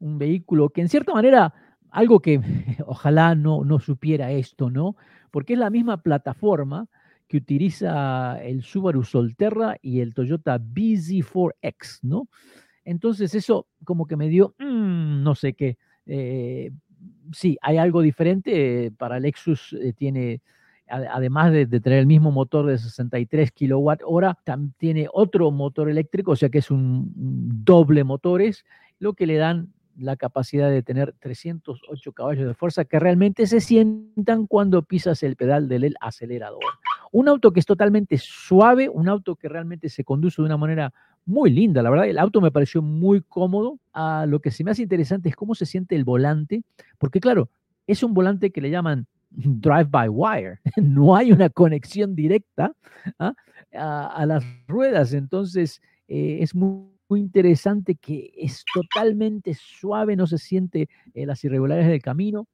un 0.00 0.18
vehículo 0.18 0.70
que 0.70 0.80
en 0.80 0.88
cierta 0.88 1.12
manera, 1.12 1.52
algo 1.90 2.20
que 2.20 2.40
ojalá 2.86 3.34
no, 3.34 3.64
no 3.64 3.78
supiera 3.78 4.30
esto, 4.32 4.70
¿no? 4.70 4.96
Porque 5.30 5.54
es 5.54 5.58
la 5.58 5.70
misma 5.70 6.02
plataforma 6.02 6.88
que 7.28 7.36
utiliza 7.36 8.42
el 8.42 8.62
Subaru 8.62 9.04
Solterra 9.04 9.76
y 9.80 10.00
el 10.00 10.14
Toyota 10.14 10.58
BZ4X, 10.58 12.00
¿no? 12.02 12.28
Entonces 12.84 13.34
eso 13.34 13.68
como 13.84 14.06
que 14.06 14.16
me 14.16 14.28
dio, 14.28 14.54
mmm, 14.58 15.22
no 15.22 15.34
sé 15.34 15.54
qué, 15.54 15.78
eh, 16.06 16.72
sí, 17.32 17.56
hay 17.62 17.76
algo 17.76 18.02
diferente, 18.02 18.92
para 18.96 19.20
Lexus 19.20 19.74
eh, 19.74 19.92
tiene, 19.92 20.42
además 20.88 21.52
de, 21.52 21.66
tener 21.66 22.00
el 22.00 22.06
mismo 22.06 22.32
motor 22.32 22.66
de 22.66 22.78
63 22.78 23.52
kilowatt 23.52 24.00
hora, 24.04 24.36
tiene 24.76 25.06
otro 25.12 25.52
motor 25.52 25.88
eléctrico, 25.88 26.32
o 26.32 26.36
sea 26.36 26.48
que 26.48 26.58
es 26.58 26.70
un, 26.70 27.12
un 27.16 27.64
doble 27.64 28.02
motores, 28.02 28.64
lo 28.98 29.12
que 29.12 29.26
le 29.26 29.36
dan 29.36 29.72
la 30.00 30.16
capacidad 30.16 30.70
de 30.70 30.82
tener 30.82 31.14
308 31.20 32.12
caballos 32.12 32.46
de 32.46 32.54
fuerza 32.54 32.84
que 32.84 32.98
realmente 32.98 33.46
se 33.46 33.60
sientan 33.60 34.46
cuando 34.46 34.82
pisas 34.82 35.22
el 35.22 35.36
pedal 35.36 35.68
del 35.68 35.94
acelerador. 36.00 36.62
Un 37.12 37.28
auto 37.28 37.52
que 37.52 37.60
es 37.60 37.66
totalmente 37.66 38.16
suave, 38.18 38.88
un 38.88 39.08
auto 39.08 39.36
que 39.36 39.48
realmente 39.48 39.88
se 39.88 40.04
conduce 40.04 40.40
de 40.40 40.46
una 40.46 40.56
manera 40.56 40.92
muy 41.26 41.50
linda, 41.50 41.82
la 41.82 41.90
verdad. 41.90 42.08
El 42.08 42.18
auto 42.18 42.40
me 42.40 42.50
pareció 42.50 42.82
muy 42.82 43.20
cómodo. 43.22 43.78
Ah, 43.92 44.24
lo 44.26 44.40
que 44.40 44.50
se 44.50 44.64
me 44.64 44.70
hace 44.70 44.82
interesante 44.82 45.28
es 45.28 45.36
cómo 45.36 45.54
se 45.54 45.66
siente 45.66 45.94
el 45.96 46.04
volante, 46.04 46.62
porque 46.98 47.20
claro, 47.20 47.50
es 47.86 48.02
un 48.02 48.14
volante 48.14 48.50
que 48.50 48.60
le 48.60 48.70
llaman 48.70 49.06
drive 49.30 49.88
by 49.90 50.08
wire. 50.08 50.60
No 50.82 51.14
hay 51.14 51.32
una 51.32 51.50
conexión 51.50 52.14
directa 52.14 52.72
¿ah? 53.18 53.34
a, 53.74 54.06
a, 54.08 54.26
las 54.26 54.44
ruedas, 54.66 55.12
entonces 55.12 55.82
eh, 56.08 56.38
es 56.40 56.54
muy 56.54 56.99
muy 57.10 57.20
interesante 57.20 57.96
que 57.96 58.32
es 58.36 58.64
totalmente 58.72 59.52
suave, 59.54 60.14
no 60.14 60.26
se 60.28 60.38
siente 60.38 60.88
eh, 61.12 61.26
las 61.26 61.44
irregularidades 61.44 61.90
del 61.90 62.00
camino 62.00 62.46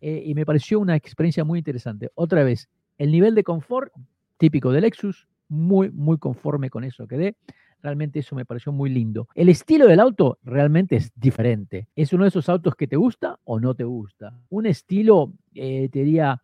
eh, 0.00 0.22
y 0.26 0.34
me 0.34 0.44
pareció 0.44 0.78
una 0.78 0.94
experiencia 0.94 1.44
muy 1.44 1.58
interesante. 1.58 2.10
Otra 2.14 2.44
vez, 2.44 2.68
el 2.98 3.10
nivel 3.10 3.34
de 3.34 3.42
confort 3.42 3.92
típico 4.36 4.70
del 4.70 4.82
Lexus, 4.82 5.28
muy, 5.48 5.90
muy 5.90 6.18
conforme 6.18 6.68
con 6.68 6.84
eso 6.84 7.06
quedé. 7.06 7.36
Realmente 7.82 8.20
eso 8.20 8.36
me 8.36 8.44
pareció 8.44 8.70
muy 8.70 8.90
lindo. 8.90 9.28
El 9.34 9.48
estilo 9.48 9.88
del 9.88 9.98
auto 9.98 10.38
realmente 10.44 10.96
es 10.96 11.10
diferente. 11.16 11.88
Es 11.96 12.12
uno 12.12 12.24
de 12.24 12.28
esos 12.28 12.48
autos 12.48 12.76
que 12.76 12.86
te 12.86 12.96
gusta 12.96 13.40
o 13.44 13.58
no 13.58 13.74
te 13.74 13.84
gusta. 13.84 14.38
Un 14.50 14.66
estilo, 14.66 15.32
eh, 15.54 15.88
te 15.90 16.00
diría, 16.00 16.40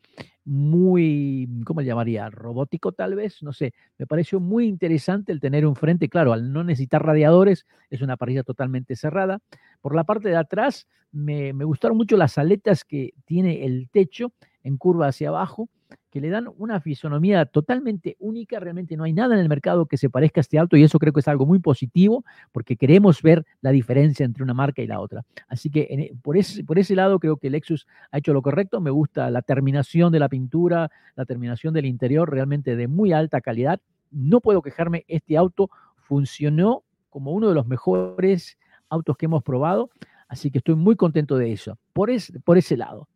muy, 0.48 1.46
¿cómo 1.66 1.82
le 1.82 1.86
llamaría? 1.86 2.30
Robótico 2.30 2.92
tal 2.92 3.14
vez, 3.14 3.42
no 3.42 3.52
sé. 3.52 3.74
Me 3.98 4.06
pareció 4.06 4.40
muy 4.40 4.66
interesante 4.66 5.30
el 5.30 5.40
tener 5.40 5.66
un 5.66 5.76
frente, 5.76 6.08
claro, 6.08 6.32
al 6.32 6.52
no 6.52 6.64
necesitar 6.64 7.04
radiadores, 7.04 7.66
es 7.90 8.00
una 8.00 8.16
parrilla 8.16 8.42
totalmente 8.42 8.96
cerrada. 8.96 9.40
Por 9.82 9.94
la 9.94 10.04
parte 10.04 10.30
de 10.30 10.36
atrás, 10.36 10.88
me, 11.12 11.52
me 11.52 11.64
gustaron 11.64 11.98
mucho 11.98 12.16
las 12.16 12.38
aletas 12.38 12.84
que 12.84 13.12
tiene 13.26 13.66
el 13.66 13.90
techo 13.90 14.32
en 14.62 14.78
curva 14.78 15.08
hacia 15.08 15.28
abajo 15.28 15.68
que 16.10 16.20
le 16.20 16.30
dan 16.30 16.48
una 16.58 16.80
fisonomía 16.80 17.46
totalmente 17.46 18.16
única. 18.18 18.58
Realmente 18.60 18.96
no 18.96 19.04
hay 19.04 19.12
nada 19.12 19.34
en 19.34 19.40
el 19.40 19.48
mercado 19.48 19.86
que 19.86 19.96
se 19.96 20.10
parezca 20.10 20.40
a 20.40 20.42
este 20.42 20.58
auto 20.58 20.76
y 20.76 20.82
eso 20.82 20.98
creo 20.98 21.12
que 21.12 21.20
es 21.20 21.28
algo 21.28 21.46
muy 21.46 21.58
positivo 21.58 22.24
porque 22.52 22.76
queremos 22.76 23.22
ver 23.22 23.44
la 23.60 23.70
diferencia 23.70 24.24
entre 24.24 24.42
una 24.42 24.54
marca 24.54 24.82
y 24.82 24.86
la 24.86 25.00
otra. 25.00 25.24
Así 25.48 25.70
que 25.70 25.80
e, 25.90 26.14
por, 26.22 26.36
ese, 26.36 26.64
por 26.64 26.78
ese 26.78 26.94
lado 26.94 27.18
creo 27.18 27.36
que 27.36 27.50
Lexus 27.50 27.86
ha 28.10 28.18
hecho 28.18 28.32
lo 28.32 28.42
correcto. 28.42 28.80
Me 28.80 28.90
gusta 28.90 29.30
la 29.30 29.42
terminación 29.42 30.12
de 30.12 30.18
la 30.18 30.28
pintura, 30.28 30.90
la 31.14 31.24
terminación 31.24 31.74
del 31.74 31.86
interior 31.86 32.30
realmente 32.30 32.76
de 32.76 32.88
muy 32.88 33.12
alta 33.12 33.40
calidad. 33.40 33.80
No 34.10 34.40
puedo 34.40 34.62
quejarme, 34.62 35.04
este 35.08 35.36
auto 35.36 35.70
funcionó 35.96 36.84
como 37.10 37.32
uno 37.32 37.48
de 37.48 37.54
los 37.54 37.66
mejores 37.66 38.58
autos 38.88 39.16
que 39.16 39.26
hemos 39.26 39.42
probado. 39.42 39.90
Así 40.28 40.50
que 40.50 40.58
estoy 40.58 40.74
muy 40.74 40.94
contento 40.94 41.38
de 41.38 41.52
eso, 41.52 41.78
por, 41.94 42.10
es, 42.10 42.32
por 42.44 42.58
ese 42.58 42.76
lado. 42.76 43.08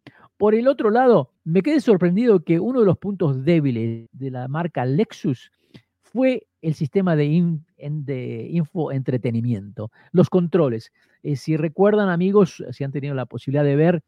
Por 0.43 0.57
el 0.57 0.67
otro 0.67 0.91
lado, 0.91 1.31
me 1.45 1.63
quedé 1.63 1.81
sorprendido 1.81 2.43
que 2.43 2.59
uno 2.59 2.81
de 2.81 2.87
los 2.87 2.99
puntos 2.99 3.45
débiles 3.45 4.09
de 4.11 4.31
la 4.33 4.49
marca 4.49 4.85
Lexus 4.85 5.53
fue 6.01 6.49
el 6.61 6.75
sistema 6.75 7.15
de, 7.15 7.27
in, 7.27 7.65
de 7.79 8.49
infoentretenimiento, 8.51 9.93
los 10.11 10.29
controles. 10.29 10.91
Eh, 11.23 11.37
si 11.37 11.57
recuerdan 11.57 12.09
amigos, 12.09 12.61
si 12.73 12.83
han 12.83 12.91
tenido 12.91 13.15
la 13.15 13.27
posibilidad 13.27 13.63
de 13.63 13.77
ver, 13.77 14.03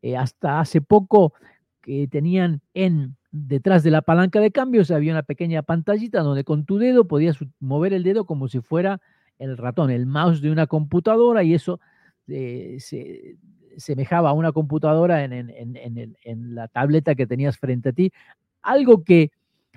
eh, 0.00 0.16
hasta 0.16 0.60
hace 0.60 0.80
poco 0.80 1.34
que 1.82 2.06
tenían 2.06 2.60
en 2.72 3.16
detrás 3.32 3.82
de 3.82 3.90
la 3.90 4.02
palanca 4.02 4.38
de 4.38 4.52
cambios 4.52 4.92
había 4.92 5.10
una 5.10 5.24
pequeña 5.24 5.62
pantallita 5.62 6.20
donde 6.20 6.44
con 6.44 6.66
tu 6.66 6.78
dedo 6.78 7.08
podías 7.08 7.36
mover 7.58 7.94
el 7.94 8.04
dedo 8.04 8.26
como 8.26 8.46
si 8.46 8.60
fuera 8.60 9.00
el 9.40 9.56
ratón, 9.56 9.90
el 9.90 10.06
mouse 10.06 10.40
de 10.40 10.52
una 10.52 10.68
computadora 10.68 11.42
y 11.42 11.54
eso 11.54 11.80
eh, 12.28 12.76
se 12.78 13.38
semejaba 13.80 14.30
a 14.30 14.32
una 14.32 14.52
computadora 14.52 15.24
en, 15.24 15.32
en, 15.32 15.50
en, 15.50 16.16
en, 16.22 16.54
la 16.54 16.68
tableta 16.68 17.14
que 17.14 17.26
tenías 17.26 17.58
frente 17.58 17.88
a 17.88 17.92
ti. 17.92 18.12
Algo 18.62 19.02
que 19.02 19.30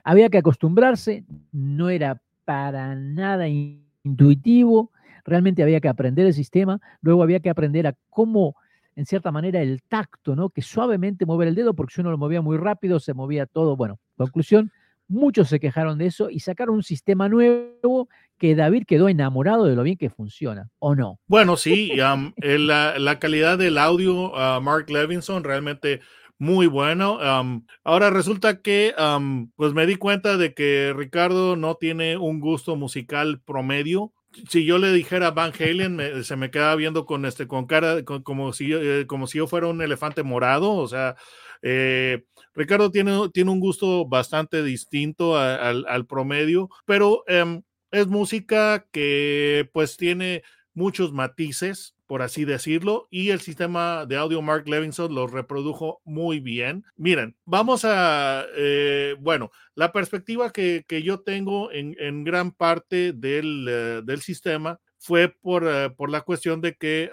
había 0.03 0.29
que 0.29 0.37
acostumbrarse, 0.37 1.23
no 1.51 1.89
era 1.89 2.21
para 2.45 2.95
nada 2.95 3.47
intuitivo, 3.47 4.91
realmente 5.25 5.63
había 5.63 5.79
que 5.79 5.87
aprender 5.87 6.25
el 6.25 6.33
sistema, 6.33 6.79
luego 7.01 7.23
había 7.23 7.39
que 7.39 7.49
aprender 7.49 7.87
a 7.87 7.95
cómo, 8.09 8.55
en 8.95 9.05
cierta 9.05 9.31
manera, 9.31 9.61
el 9.61 9.81
tacto, 9.83 10.35
¿no? 10.35 10.49
Que 10.49 10.61
suavemente 10.61 11.25
mover 11.25 11.47
el 11.47 11.55
dedo, 11.55 11.73
porque 11.73 11.95
si 11.95 12.01
uno 12.01 12.11
lo 12.11 12.17
movía 12.17 12.41
muy 12.41 12.57
rápido, 12.57 12.99
se 12.99 13.13
movía 13.13 13.45
todo. 13.45 13.75
Bueno, 13.75 13.99
conclusión, 14.17 14.71
muchos 15.07 15.49
se 15.49 15.59
quejaron 15.59 15.97
de 15.97 16.07
eso 16.07 16.29
y 16.29 16.39
sacaron 16.39 16.75
un 16.75 16.83
sistema 16.83 17.29
nuevo 17.29 18.09
que 18.37 18.55
David 18.55 18.83
quedó 18.85 19.09
enamorado 19.09 19.65
de 19.65 19.75
lo 19.75 19.83
bien 19.83 19.97
que 19.97 20.09
funciona, 20.09 20.69
¿o 20.79 20.95
no? 20.95 21.19
Bueno, 21.27 21.55
sí, 21.55 21.91
um, 22.01 22.33
la, 22.37 22.99
la, 22.99 23.19
calidad 23.19 23.57
del 23.57 23.77
audio, 23.77 24.31
uh, 24.31 24.61
Mark 24.61 24.89
Levinson, 24.89 25.43
realmente 25.43 26.01
muy 26.43 26.67
bueno. 26.67 27.19
Um, 27.19 27.65
ahora 27.83 28.09
resulta 28.09 28.61
que, 28.61 28.93
um, 28.99 29.49
pues 29.55 29.73
me 29.73 29.85
di 29.85 29.95
cuenta 29.95 30.37
de 30.37 30.53
que 30.53 30.93
Ricardo 30.95 31.55
no 31.55 31.75
tiene 31.75 32.17
un 32.17 32.39
gusto 32.39 32.75
musical 32.75 33.39
promedio. 33.39 34.11
Si 34.49 34.65
yo 34.65 34.77
le 34.77 34.91
dijera 34.91 35.31
Van 35.31 35.53
Halen, 35.57 35.95
me, 35.95 36.23
se 36.23 36.35
me 36.35 36.51
queda 36.51 36.75
viendo 36.75 37.05
con 37.05 37.25
este, 37.25 37.47
con 37.47 37.65
cara, 37.65 38.03
con, 38.03 38.23
como 38.23 38.51
si 38.51 38.67
yo, 38.67 38.81
eh, 38.81 39.07
como 39.07 39.27
si 39.27 39.37
yo 39.37 39.47
fuera 39.47 39.67
un 39.67 39.81
elefante 39.81 40.23
morado. 40.23 40.73
O 40.73 40.87
sea, 40.87 41.15
eh, 41.61 42.25
Ricardo 42.53 42.91
tiene, 42.91 43.29
tiene 43.33 43.51
un 43.51 43.59
gusto 43.59 44.05
bastante 44.05 44.63
distinto 44.63 45.35
a, 45.35 45.55
al, 45.69 46.05
promedio, 46.05 46.69
pero 46.85 47.23
um, 47.27 47.61
es 47.91 48.07
música 48.07 48.85
que 48.91 49.69
pues 49.73 49.97
tiene 49.97 50.43
muchos 50.73 51.13
matices, 51.13 51.95
por 52.07 52.21
así 52.21 52.45
decirlo, 52.45 53.07
y 53.09 53.29
el 53.29 53.39
sistema 53.41 54.05
de 54.05 54.17
audio 54.17 54.41
Mark 54.41 54.67
Levinson 54.67 55.13
lo 55.13 55.27
reprodujo 55.27 56.01
muy 56.03 56.39
bien. 56.39 56.83
Miren, 56.95 57.35
vamos 57.45 57.85
a, 57.85 58.45
eh, 58.55 59.15
bueno, 59.19 59.51
la 59.75 59.91
perspectiva 59.91 60.51
que, 60.51 60.85
que 60.87 61.01
yo 61.01 61.21
tengo 61.21 61.71
en, 61.71 61.95
en, 61.99 62.23
gran 62.23 62.51
parte 62.51 63.13
del, 63.13 63.67
uh, 63.67 64.05
del 64.05 64.21
sistema 64.21 64.79
fue 64.97 65.29
por, 65.29 65.63
uh, 65.63 65.95
por, 65.95 66.09
la 66.09 66.21
cuestión 66.21 66.61
de 66.61 66.75
que 66.75 67.11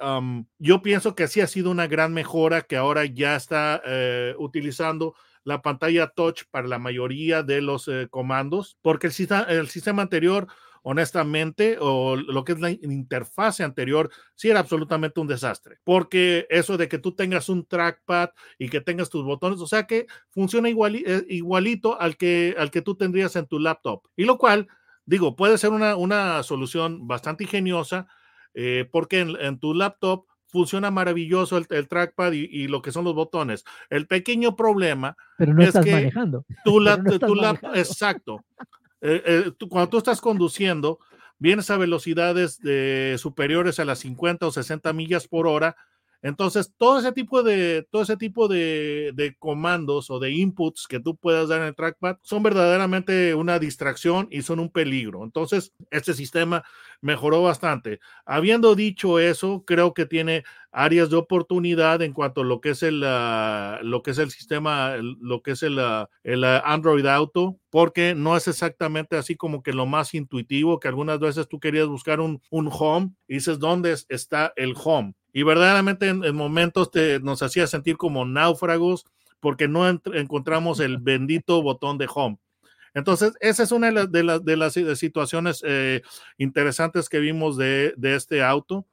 yo 0.58 0.82
pienso 0.82 1.14
que 1.14 1.28
sí 1.28 1.40
ha 1.40 1.46
sido 1.46 1.70
una 1.70 1.86
gran 1.86 2.12
mejora 2.12 2.62
que 2.62 2.76
ahora 2.76 3.04
ya 3.04 3.36
está 3.36 3.82
utilizando 4.38 5.14
la 5.44 5.62
pantalla 5.62 6.08
touch 6.08 6.42
para 6.50 6.68
la 6.68 6.78
mayoría 6.78 7.42
de 7.42 7.62
los 7.62 7.88
eh, 7.88 8.08
comandos, 8.10 8.78
porque 8.82 9.06
el, 9.08 9.14
el 9.48 9.68
sistema 9.68 10.02
anterior 10.02 10.46
honestamente, 10.82 11.76
o 11.80 12.16
lo 12.16 12.44
que 12.44 12.52
es 12.52 12.60
la 12.60 12.70
interfase 12.70 13.62
anterior, 13.62 14.10
sí 14.34 14.48
era 14.48 14.60
absolutamente 14.60 15.20
un 15.20 15.26
desastre, 15.26 15.78
porque 15.84 16.46
eso 16.48 16.76
de 16.76 16.88
que 16.88 16.98
tú 16.98 17.14
tengas 17.14 17.48
un 17.48 17.66
trackpad 17.66 18.30
y 18.58 18.68
que 18.68 18.80
tengas 18.80 19.10
tus 19.10 19.24
botones, 19.24 19.60
o 19.60 19.66
sea 19.66 19.86
que 19.86 20.06
funciona 20.30 20.68
igual, 20.68 20.96
eh, 20.96 21.24
igualito 21.28 22.00
al 22.00 22.16
que, 22.16 22.54
al 22.58 22.70
que 22.70 22.82
tú 22.82 22.94
tendrías 22.94 23.36
en 23.36 23.46
tu 23.46 23.58
laptop, 23.58 24.02
y 24.16 24.24
lo 24.24 24.38
cual, 24.38 24.68
digo, 25.04 25.36
puede 25.36 25.58
ser 25.58 25.70
una, 25.70 25.96
una 25.96 26.42
solución 26.42 27.06
bastante 27.06 27.44
ingeniosa, 27.44 28.06
eh, 28.54 28.88
porque 28.90 29.20
en, 29.20 29.60
tu 29.60 29.74
laptop 29.74 30.26
funciona 30.50 30.90
maravilloso 30.90 31.56
el, 31.56 31.66
el 31.70 31.88
trackpad 31.88 32.32
y, 32.32 32.48
y, 32.50 32.68
lo 32.68 32.82
que 32.82 32.92
son 32.92 33.04
los 33.04 33.14
botones. 33.14 33.64
El 33.88 34.06
pequeño 34.06 34.56
problema 34.56 35.16
Pero 35.38 35.54
no 35.54 35.62
es 35.62 35.68
estás 35.68 35.84
que 35.84 35.92
manejando. 35.92 36.44
tu, 36.64 36.80
la, 36.80 36.96
no 37.62 37.74
exacto. 37.74 38.44
Eh, 39.00 39.22
eh, 39.24 39.52
tú, 39.56 39.68
cuando 39.68 39.88
tú 39.88 39.98
estás 39.98 40.20
conduciendo, 40.20 40.98
vienes 41.38 41.70
a 41.70 41.78
velocidades 41.78 42.60
de, 42.60 43.16
superiores 43.18 43.78
a 43.78 43.84
las 43.84 44.00
50 44.00 44.46
o 44.46 44.50
60 44.52 44.92
millas 44.92 45.26
por 45.26 45.46
hora, 45.46 45.76
entonces, 46.22 46.74
todo 46.76 46.98
ese 46.98 47.12
tipo 47.12 47.42
de, 47.42 47.86
todo 47.90 48.02
ese 48.02 48.16
tipo 48.16 48.46
de, 48.46 49.12
de, 49.14 49.34
comandos 49.38 50.10
o 50.10 50.18
de 50.18 50.32
inputs 50.32 50.86
que 50.86 51.00
tú 51.00 51.16
puedas 51.16 51.48
dar 51.48 51.62
en 51.62 51.68
el 51.68 51.74
trackpad 51.74 52.18
son 52.22 52.42
verdaderamente 52.42 53.34
una 53.34 53.58
distracción 53.58 54.28
y 54.30 54.42
son 54.42 54.60
un 54.60 54.70
peligro. 54.70 55.24
Entonces, 55.24 55.72
este 55.90 56.12
sistema 56.12 56.62
mejoró 57.00 57.42
bastante. 57.42 58.00
Habiendo 58.26 58.74
dicho 58.74 59.18
eso, 59.18 59.64
creo 59.66 59.94
que 59.94 60.04
tiene 60.04 60.44
áreas 60.72 61.08
de 61.08 61.16
oportunidad 61.16 62.02
en 62.02 62.12
cuanto 62.12 62.42
a 62.42 62.44
lo 62.44 62.60
que 62.60 62.70
es 62.70 62.82
el, 62.82 63.02
uh, 63.02 63.82
lo 63.82 64.02
que 64.02 64.10
es 64.10 64.18
el 64.18 64.30
sistema, 64.30 64.96
lo 64.98 65.42
que 65.42 65.52
es 65.52 65.62
el, 65.62 65.78
uh, 65.78 66.06
el 66.22 66.44
uh, 66.44 66.60
Android 66.64 67.06
Auto, 67.06 67.58
porque 67.70 68.14
no 68.14 68.36
es 68.36 68.46
exactamente 68.46 69.16
así 69.16 69.36
como 69.36 69.62
que 69.62 69.72
lo 69.72 69.86
más 69.86 70.14
intuitivo, 70.14 70.80
que 70.80 70.88
algunas 70.88 71.18
veces 71.18 71.48
tú 71.48 71.58
querías 71.60 71.88
buscar 71.88 72.20
un, 72.20 72.42
un 72.50 72.68
home 72.70 73.12
y 73.26 73.34
dices, 73.34 73.58
¿dónde 73.58 73.96
está 74.08 74.52
el 74.56 74.74
home? 74.76 75.14
Y 75.32 75.42
verdaderamente 75.42 76.08
en, 76.08 76.34
momentos 76.34 76.90
te, 76.90 77.20
nos 77.20 77.42
hacía 77.42 77.66
sentir 77.66 77.96
como 77.96 78.24
náufragos 78.24 79.06
porque 79.40 79.68
no 79.68 79.88
encontramos 79.88 80.80
el 80.80 80.98
bendito 80.98 81.62
botón 81.62 81.98
de 81.98 82.08
home. 82.12 82.38
Entonces, 82.92 83.32
esa 83.40 83.62
es 83.62 83.72
una 83.72 83.90
de, 83.90 84.22
las, 84.22 84.44
de 84.44 84.56
las 84.56 84.74
situaciones 84.98 85.62
eh, 85.64 86.02
interesantes 86.38 87.08
que 87.08 87.20
vimos 87.20 87.56
de, 87.56 87.94
de, 87.96 88.16
este 88.16 88.42
auto. 88.42 88.84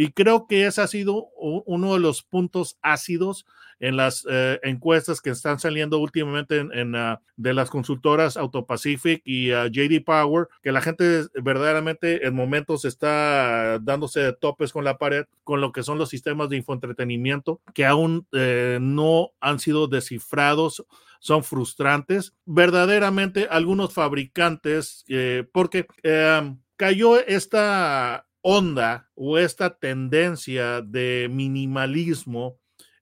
Y 0.00 0.12
creo 0.12 0.46
que 0.46 0.64
ese 0.64 0.80
ha 0.80 0.86
sido 0.86 1.26
uno 1.34 1.94
de 1.94 1.98
los 1.98 2.22
puntos 2.22 2.78
ácidos 2.82 3.44
en 3.80 3.96
las 3.96 4.24
eh, 4.30 4.60
encuestas 4.62 5.20
que 5.20 5.30
están 5.30 5.58
saliendo 5.58 5.98
últimamente 5.98 6.58
en, 6.58 6.94
ah, 6.94 7.20
de 7.36 7.52
las 7.52 7.68
consultoras 7.68 8.36
AutoPacific 8.36 9.22
y 9.24 9.50
uh, 9.50 9.56
ah, 9.56 9.66
JD 9.66 10.04
Power, 10.04 10.46
que 10.62 10.70
la 10.70 10.82
gente 10.82 11.24
verdaderamente 11.42 12.24
en 12.24 12.32
momentos 12.32 12.84
está 12.84 13.80
dándose 13.80 14.32
topes 14.34 14.72
con 14.72 14.84
la 14.84 14.98
pared 14.98 15.26
con 15.42 15.60
lo 15.60 15.72
que 15.72 15.82
son 15.82 15.98
los 15.98 16.10
sistemas 16.10 16.48
de 16.48 16.58
infoentretenimiento 16.58 17.60
que 17.74 17.84
aún 17.84 18.24
eh, 18.30 18.78
no 18.80 19.32
han 19.40 19.58
sido 19.58 19.88
descifrados 19.88 20.86
son 21.18 21.42
frustrantes. 21.42 22.34
Verdaderamente 22.46 23.48
algunos 23.50 23.92
fabricantes, 23.92 25.04
eh, 25.08 25.44
porque 25.52 25.88
cayó 26.76 27.18
esta 27.18 28.27
onda 28.42 29.06
o 29.14 29.36
esta 29.38 29.70
tendencia 29.70 30.80
de 30.82 31.28
minimalismo 31.30 32.58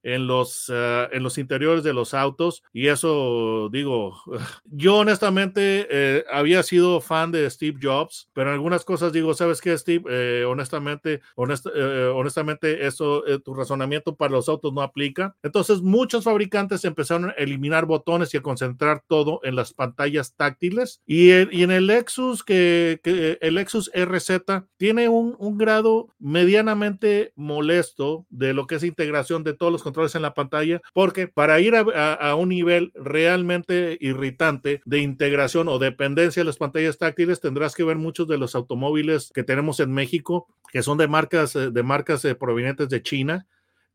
en 0.06 0.28
los, 0.28 0.68
uh, 0.68 1.08
en 1.10 1.24
los 1.24 1.36
interiores 1.36 1.82
de 1.82 1.92
los 1.92 2.14
autos 2.14 2.62
y 2.72 2.86
eso 2.86 3.68
digo, 3.72 4.22
yo 4.64 4.98
honestamente 4.98 5.88
eh, 5.90 6.24
había 6.30 6.62
sido 6.62 7.00
fan 7.00 7.32
de 7.32 7.50
Steve 7.50 7.78
Jobs, 7.82 8.28
pero 8.32 8.50
en 8.50 8.54
algunas 8.54 8.84
cosas 8.84 9.12
digo, 9.12 9.34
¿sabes 9.34 9.60
qué, 9.60 9.76
Steve? 9.76 10.04
Eh, 10.08 10.44
honestamente, 10.44 11.22
honest, 11.34 11.66
eh, 11.74 12.12
honestamente, 12.14 12.86
eso, 12.86 13.24
tu 13.44 13.52
razonamiento 13.54 14.14
para 14.14 14.32
los 14.32 14.48
autos 14.48 14.72
no 14.72 14.80
aplica. 14.80 15.34
Entonces, 15.42 15.82
muchos 15.82 16.22
fabricantes 16.22 16.84
empezaron 16.84 17.30
a 17.30 17.32
eliminar 17.32 17.86
botones 17.86 18.32
y 18.32 18.36
a 18.36 18.42
concentrar 18.42 19.02
todo 19.08 19.40
en 19.42 19.56
las 19.56 19.72
pantallas 19.72 20.34
táctiles 20.36 21.00
y, 21.04 21.30
y 21.30 21.64
en 21.64 21.72
el 21.72 21.88
Lexus, 21.88 22.44
que, 22.44 23.00
que, 23.02 23.38
el 23.40 23.56
Lexus 23.56 23.90
RZ 23.92 24.66
tiene 24.76 25.08
un, 25.08 25.34
un 25.38 25.58
grado 25.58 26.14
medianamente 26.20 27.32
molesto 27.34 28.24
de 28.30 28.52
lo 28.54 28.68
que 28.68 28.76
es 28.76 28.84
integración 28.84 29.42
de 29.42 29.54
todos 29.54 29.72
los 29.72 29.82
controles 29.96 30.14
en 30.14 30.22
la 30.22 30.34
pantalla, 30.34 30.82
porque 30.92 31.26
para 31.26 31.58
ir 31.60 31.74
a, 31.74 32.34
un 32.34 32.50
nivel 32.50 32.92
realmente 32.94 33.96
irritante 34.00 34.82
de 34.84 34.98
integración 34.98 35.68
o 35.68 35.78
dependencia 35.78 36.40
de 36.40 36.44
las 36.44 36.58
pantallas 36.58 36.98
táctiles, 36.98 37.40
tendrás 37.40 37.74
que 37.74 37.82
ver 37.82 37.96
muchos 37.96 38.28
de 38.28 38.36
los 38.36 38.54
automóviles 38.54 39.30
que 39.34 39.42
tenemos 39.42 39.80
en 39.80 39.92
México, 39.92 40.48
que 40.70 40.82
son 40.82 40.98
de 40.98 41.08
marcas, 41.08 41.56
eh, 41.56 41.70
de 41.70 41.82
marcas 41.82 42.24
eh, 42.26 42.34
provenientes 42.34 42.90
de 42.90 43.02
China, 43.02 43.46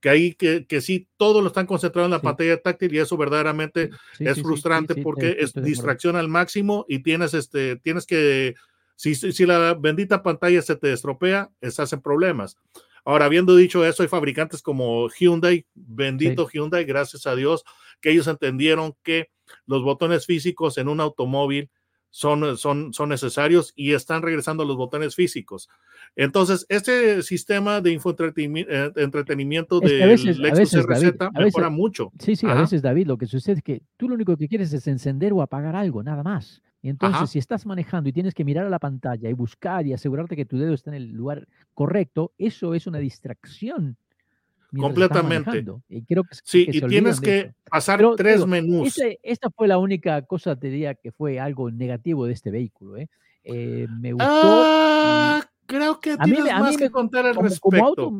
que 0.02 0.10
ahí 0.10 0.34
que, 0.34 0.66
que, 0.66 0.82
sí, 0.82 1.08
todo 1.18 1.42
lo 1.42 1.48
están 1.50 1.68
concentrado 1.68 2.08
en 2.08 2.12
la 2.12 2.22
pantalla 2.22 2.60
táctil 2.60 2.96
y 2.96 2.98
eso 2.98 3.16
verdaderamente 3.18 3.92
es 4.18 4.42
frustrante 4.42 4.96
porque 4.96 5.38
es 5.40 5.54
distracción 5.54 6.16
al 6.16 6.28
máximo 6.28 6.86
y 6.90 7.04
tienes 7.04 7.36
este, 7.36 7.76
tienes 7.76 8.08
que, 8.08 8.56
si, 8.96 9.14
si 9.14 9.46
la 9.46 9.76
bendita 9.76 10.24
pantalla 10.24 10.64
se 10.64 10.76
te 10.76 10.92
estropea, 10.92 11.52
estás 11.62 11.94
en 11.94 12.02
problemas. 12.02 12.58
Ahora, 13.06 13.26
habiendo 13.26 13.56
dicho 13.56 13.86
eso, 13.86 14.04
hay 14.04 14.10
fabricantes 14.10 14.62
como 14.62 15.10
Hyundai, 15.10 15.66
bendito 15.74 16.48
Hyundai, 16.48 16.86
gracias 16.86 17.26
a 17.28 17.36
Dios, 17.36 17.64
que 18.00 18.12
ellos 18.12 18.28
entendieron 18.28 18.96
que 19.04 19.30
los 19.66 19.84
botones 19.84 20.26
físicos 20.26 20.78
en 20.78 20.88
un 20.88 21.00
automóvil 21.02 21.70
son, 22.12 22.58
son, 22.58 22.94
son 22.94 23.10
necesarios 23.10 23.74
y 23.76 23.94
están 23.94 24.22
regresando 24.22 24.66
los 24.66 24.76
botones 24.78 25.16
físicos. 25.16 25.70
Entonces, 26.16 26.66
este 26.70 27.24
sistema 27.24 27.80
de 27.82 27.92
infoentretenimiento 27.94 29.82
es 29.82 29.90
de 29.90 30.34
Lexus 30.36 30.86
RZ 30.86 31.14
mejora 31.34 31.70
mucho. 31.70 32.12
Sí, 32.20 32.36
sí, 32.36 32.46
Ajá. 32.46 32.60
a 32.60 32.62
veces, 32.62 32.82
David, 32.82 33.08
lo 33.08 33.18
que 33.18 33.28
sucede 33.28 33.58
es 33.58 33.64
que 33.64 33.82
tú 33.98 34.10
lo 34.10 34.16
único 34.16 34.36
que 34.36 34.50
quieres 34.50 34.74
es 34.74 34.86
encender 34.88 35.32
o 35.32 35.42
apagar 35.42 35.76
algo, 35.76 36.04
nada 36.04 36.22
más. 36.22 36.62
Entonces, 36.84 37.18
Ajá. 37.18 37.28
si 37.28 37.38
estás 37.40 37.66
manejando 37.66 38.10
y 38.10 38.14
tienes 38.14 38.34
que 38.34 38.44
mirar 38.44 38.66
a 38.66 38.70
la 38.70 38.80
pantalla 38.80 39.30
y 39.30 39.34
buscar 39.34 39.86
y 39.86 39.94
asegurarte 39.94 40.36
que 40.36 40.46
tu 40.46 40.58
dedo 40.58 40.74
está 40.74 40.90
en 40.90 40.96
el 40.96 41.12
lugar 41.12 41.48
correcto, 41.76 42.34
eso 42.38 42.74
es 42.74 42.88
una 42.88 42.98
distracción. 42.98 43.98
Completamente. 44.78 45.66
Y 45.90 46.04
creo 46.04 46.24
que, 46.24 46.36
sí, 46.44 46.66
que 46.66 46.78
y 46.78 46.82
tienes 46.82 47.20
que 47.20 47.54
pasar 47.70 47.98
Pero, 47.98 48.16
tres 48.16 48.36
digo, 48.36 48.48
menús. 48.48 48.88
ese, 48.88 49.20
esta 49.22 49.50
fue 49.50 49.68
la 49.68 49.78
única 49.78 50.22
cosa, 50.24 50.56
te 50.56 50.68
diría, 50.70 50.96
que 50.96 51.12
fue 51.12 51.40
algo 51.40 51.70
negativo 51.70 52.26
de 52.26 52.34
este 52.34 52.52
vehículo. 52.52 52.98
¿eh? 52.98 53.10
Eh, 53.44 53.88
me 54.00 54.14
gustó. 54.14 54.28
Ah, 54.32 55.46
creo 55.66 56.00
que 56.00 56.12
a 56.12 56.18
mí, 56.18 56.24
tienes 56.26 56.44
me- 56.46 56.52
a 56.52 56.60
más 56.60 56.72
mí 56.72 56.78
que 56.78 56.86
me- 56.86 56.92
contar 56.92 57.26
al 57.26 57.36
como, 57.36 57.48
respecto. 57.50 57.70
como 57.70 57.86
auto 57.86 58.12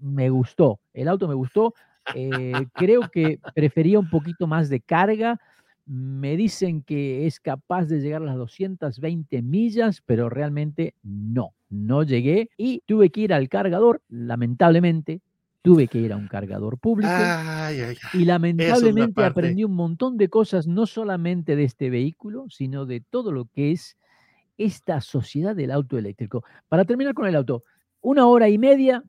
me 0.00 0.30
gustó, 0.30 0.80
el 0.94 1.08
auto 1.08 1.28
me 1.28 1.34
gustó. 1.34 1.74
eh, 2.14 2.66
creo 2.72 3.10
que 3.10 3.38
prefería 3.54 3.98
un 3.98 4.08
poquito 4.08 4.46
más 4.46 4.70
de 4.70 4.80
carga. 4.80 5.38
Me 5.90 6.36
dicen 6.36 6.82
que 6.82 7.26
es 7.26 7.40
capaz 7.40 7.86
de 7.86 8.00
llegar 8.00 8.20
a 8.20 8.26
las 8.26 8.36
220 8.36 9.40
millas, 9.40 10.02
pero 10.04 10.28
realmente 10.28 10.94
no, 11.02 11.54
no 11.70 12.02
llegué 12.02 12.50
y 12.58 12.82
tuve 12.84 13.08
que 13.08 13.22
ir 13.22 13.32
al 13.32 13.48
cargador, 13.48 14.02
lamentablemente, 14.10 15.22
tuve 15.62 15.88
que 15.88 15.98
ir 15.98 16.12
a 16.12 16.16
un 16.16 16.28
cargador 16.28 16.78
público 16.78 17.10
Ay, 17.10 17.80
ay, 17.80 17.96
ay. 18.02 18.20
y 18.20 18.26
lamentablemente 18.26 19.24
aprendí 19.24 19.64
un 19.64 19.74
montón 19.74 20.18
de 20.18 20.28
cosas, 20.28 20.66
no 20.66 20.84
solamente 20.84 21.56
de 21.56 21.64
este 21.64 21.88
vehículo, 21.88 22.44
sino 22.50 22.84
de 22.84 23.00
todo 23.00 23.32
lo 23.32 23.46
que 23.46 23.72
es 23.72 23.96
esta 24.58 25.00
sociedad 25.00 25.56
del 25.56 25.70
auto 25.70 25.96
eléctrico. 25.96 26.44
Para 26.68 26.84
terminar 26.84 27.14
con 27.14 27.26
el 27.26 27.34
auto, 27.34 27.64
una 28.02 28.26
hora 28.26 28.50
y 28.50 28.58
media, 28.58 29.02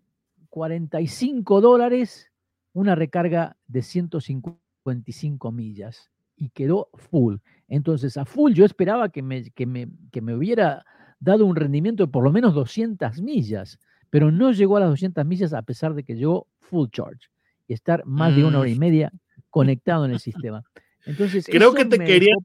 45 0.50 1.60
dólares, 1.60 2.32
una 2.72 2.96
recarga 2.96 3.58
de 3.68 3.82
155 3.82 5.52
millas 5.52 6.10
y 6.39 6.49
quedó 6.49 6.89
full. 6.95 7.36
Entonces, 7.67 8.17
a 8.17 8.25
full 8.25 8.54
yo 8.54 8.65
esperaba 8.65 9.10
que 9.10 9.21
me, 9.21 9.52
que 9.52 9.65
me, 9.65 9.88
que 10.12 10.21
me 10.21 10.34
hubiera 10.34 10.86
dado 11.19 11.45
un 11.45 11.56
rendimiento 11.56 12.06
de 12.06 12.12
por 12.12 12.23
lo 12.23 12.32
menos 12.32 12.54
200 12.56 13.21
millas, 13.21 13.78
pero 14.10 14.32
no 14.32 14.52
llegó 14.52 14.78
a 14.78 14.80
las 14.80 14.89
200 14.89 15.25
millas 15.25 15.54
a 15.54 15.62
pesar 15.62 15.93
de 15.93 16.04
que 16.04 16.15
llegó 16.15 16.47
full 16.62 16.88
charge 16.91 17.28
y 17.67 17.73
estar 17.73 18.06
más 18.06 18.36
de 18.36 18.43
una 18.45 18.60
hora 18.60 18.69
y 18.69 18.75
Mm. 18.75 18.80
media 18.80 19.12
conectado 19.49 20.06
en 20.06 20.12
el 20.12 20.19
sistema. 20.19 20.63
Entonces, 21.06 21.45
Creo 21.45 21.73
que 21.73 21.86
te 21.86 21.97
querían 21.99 22.38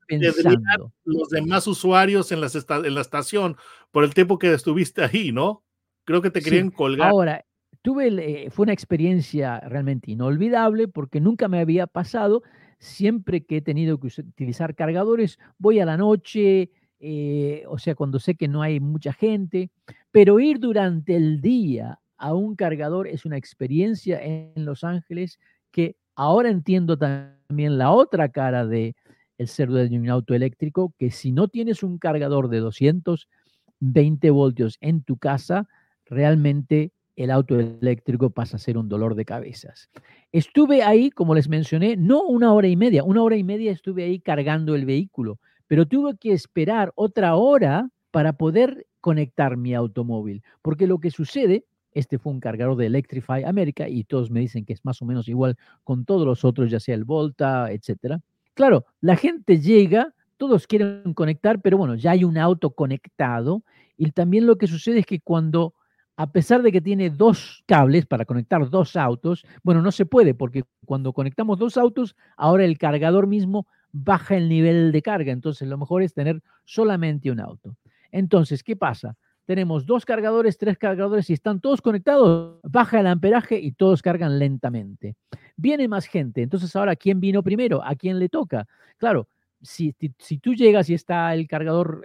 los 1.04 1.28
demás 1.28 1.66
usuarios 1.66 2.32
en, 2.32 2.40
las 2.40 2.54
en 2.54 2.94
la 2.94 3.00
estación 3.00 3.56
por 3.92 4.04
el 4.04 4.12
tiempo 4.12 4.38
que 4.38 4.52
estuviste 4.52 5.04
ahí, 5.04 5.32
¿no? 5.32 5.62
Creo 6.04 6.20
que 6.20 6.30
te 6.30 6.40
Sí, 6.40 6.46
querían 6.46 6.70
colgar. 6.70 7.10
ahora, 7.10 7.44
tuve, 7.82 8.08
eh, 8.46 8.50
fue 8.50 8.64
una 8.64 8.72
experiencia 8.72 9.60
realmente 9.60 10.10
inolvidable 10.10 10.88
porque 10.88 11.20
nunca 11.20 11.48
me 11.48 11.60
había 11.60 11.86
pasado. 11.86 12.42
Siempre 12.78 13.44
que 13.44 13.58
he 13.58 13.62
tenido 13.62 13.98
que 13.98 14.08
utilizar 14.08 14.74
cargadores, 14.74 15.38
voy 15.58 15.80
a 15.80 15.86
la 15.86 15.96
noche, 15.96 16.70
eh, 17.00 17.64
o 17.68 17.78
sea, 17.78 17.94
cuando 17.94 18.18
sé 18.18 18.34
que 18.34 18.48
no 18.48 18.62
hay 18.62 18.80
mucha 18.80 19.12
gente, 19.12 19.70
pero 20.10 20.40
ir 20.40 20.58
durante 20.60 21.16
el 21.16 21.40
día 21.40 22.00
a 22.16 22.34
un 22.34 22.56
cargador 22.56 23.08
es 23.08 23.24
una 23.24 23.36
experiencia 23.36 24.22
en 24.22 24.64
Los 24.64 24.84
Ángeles 24.84 25.38
que 25.70 25.96
ahora 26.14 26.50
entiendo 26.50 26.96
también 26.96 27.78
la 27.78 27.90
otra 27.90 28.28
cara 28.28 28.66
de 28.66 28.94
el 29.36 29.48
ser 29.48 29.70
de 29.70 29.98
un 29.98 30.08
auto 30.08 30.34
eléctrico, 30.34 30.94
que 30.96 31.10
si 31.10 31.32
no 31.32 31.48
tienes 31.48 31.82
un 31.82 31.98
cargador 31.98 32.48
de 32.48 32.60
220 32.60 34.30
voltios 34.30 34.78
en 34.80 35.02
tu 35.02 35.16
casa, 35.16 35.68
realmente 36.06 36.92
el 37.16 37.30
auto 37.30 37.58
eléctrico 37.58 38.30
pasa 38.30 38.56
a 38.56 38.60
ser 38.60 38.76
un 38.78 38.88
dolor 38.88 39.14
de 39.14 39.24
cabezas. 39.24 39.88
Estuve 40.32 40.82
ahí, 40.82 41.10
como 41.10 41.34
les 41.34 41.48
mencioné, 41.48 41.96
no 41.96 42.22
una 42.24 42.52
hora 42.52 42.68
y 42.68 42.76
media, 42.76 43.04
una 43.04 43.22
hora 43.22 43.36
y 43.36 43.44
media 43.44 43.72
estuve 43.72 44.04
ahí 44.04 44.20
cargando 44.20 44.74
el 44.74 44.84
vehículo, 44.84 45.38
pero 45.66 45.86
tuve 45.86 46.16
que 46.18 46.32
esperar 46.32 46.92
otra 46.96 47.36
hora 47.36 47.90
para 48.10 48.32
poder 48.34 48.86
conectar 49.00 49.56
mi 49.56 49.74
automóvil, 49.74 50.42
porque 50.62 50.86
lo 50.86 50.98
que 50.98 51.10
sucede, 51.10 51.64
este 51.92 52.18
fue 52.18 52.32
un 52.32 52.40
cargador 52.40 52.76
de 52.76 52.86
Electrify 52.86 53.44
America 53.44 53.88
y 53.88 54.04
todos 54.04 54.30
me 54.30 54.40
dicen 54.40 54.64
que 54.64 54.72
es 54.72 54.84
más 54.84 55.00
o 55.02 55.04
menos 55.04 55.28
igual 55.28 55.56
con 55.84 56.04
todos 56.04 56.26
los 56.26 56.44
otros, 56.44 56.70
ya 56.70 56.80
sea 56.80 56.94
el 56.94 57.04
Volta, 57.04 57.70
etcétera. 57.70 58.20
Claro, 58.54 58.84
la 59.00 59.16
gente 59.16 59.60
llega, 59.60 60.14
todos 60.36 60.66
quieren 60.66 61.14
conectar, 61.14 61.60
pero 61.60 61.78
bueno, 61.78 61.94
ya 61.94 62.12
hay 62.12 62.24
un 62.24 62.38
auto 62.38 62.70
conectado 62.70 63.62
Y 63.96 64.10
también 64.12 64.46
lo 64.46 64.56
que 64.58 64.66
sucede 64.66 65.00
es 65.00 65.06
que 65.06 65.20
cuando, 65.20 65.74
a 66.16 66.30
pesar 66.30 66.62
de 66.62 66.70
que 66.70 66.80
tiene 66.80 67.10
dos 67.10 67.64
cables 67.66 68.06
para 68.06 68.24
conectar 68.24 68.68
dos 68.70 68.96
autos, 68.96 69.44
bueno, 69.62 69.82
no 69.82 69.90
se 69.90 70.06
puede 70.06 70.34
porque 70.34 70.64
cuando 70.84 71.12
conectamos 71.12 71.58
dos 71.58 71.76
autos, 71.76 72.16
ahora 72.36 72.64
el 72.64 72.78
cargador 72.78 73.26
mismo 73.26 73.66
baja 73.90 74.36
el 74.36 74.48
nivel 74.48 74.92
de 74.92 75.02
carga. 75.02 75.32
Entonces, 75.32 75.68
lo 75.68 75.78
mejor 75.78 76.02
es 76.02 76.14
tener 76.14 76.40
solamente 76.64 77.30
un 77.30 77.40
auto. 77.40 77.76
Entonces, 78.12 78.62
¿qué 78.62 78.76
pasa? 78.76 79.16
Tenemos 79.44 79.84
dos 79.86 80.04
cargadores, 80.04 80.56
tres 80.56 80.78
cargadores 80.78 81.28
y 81.30 81.34
están 81.34 81.60
todos 81.60 81.82
conectados, 81.82 82.60
baja 82.62 83.00
el 83.00 83.06
amperaje 83.06 83.58
y 83.58 83.72
todos 83.72 84.00
cargan 84.00 84.38
lentamente. 84.38 85.16
Viene 85.56 85.86
más 85.86 86.06
gente, 86.06 86.42
entonces 86.42 86.74
ahora, 86.76 86.96
¿quién 86.96 87.20
vino 87.20 87.42
primero? 87.42 87.84
¿A 87.84 87.94
quién 87.94 88.18
le 88.18 88.28
toca? 88.28 88.66
Claro, 88.96 89.28
si, 89.60 89.94
si 90.18 90.38
tú 90.38 90.54
llegas 90.54 90.88
y 90.88 90.94
está 90.94 91.34
el 91.34 91.46
cargador, 91.46 92.02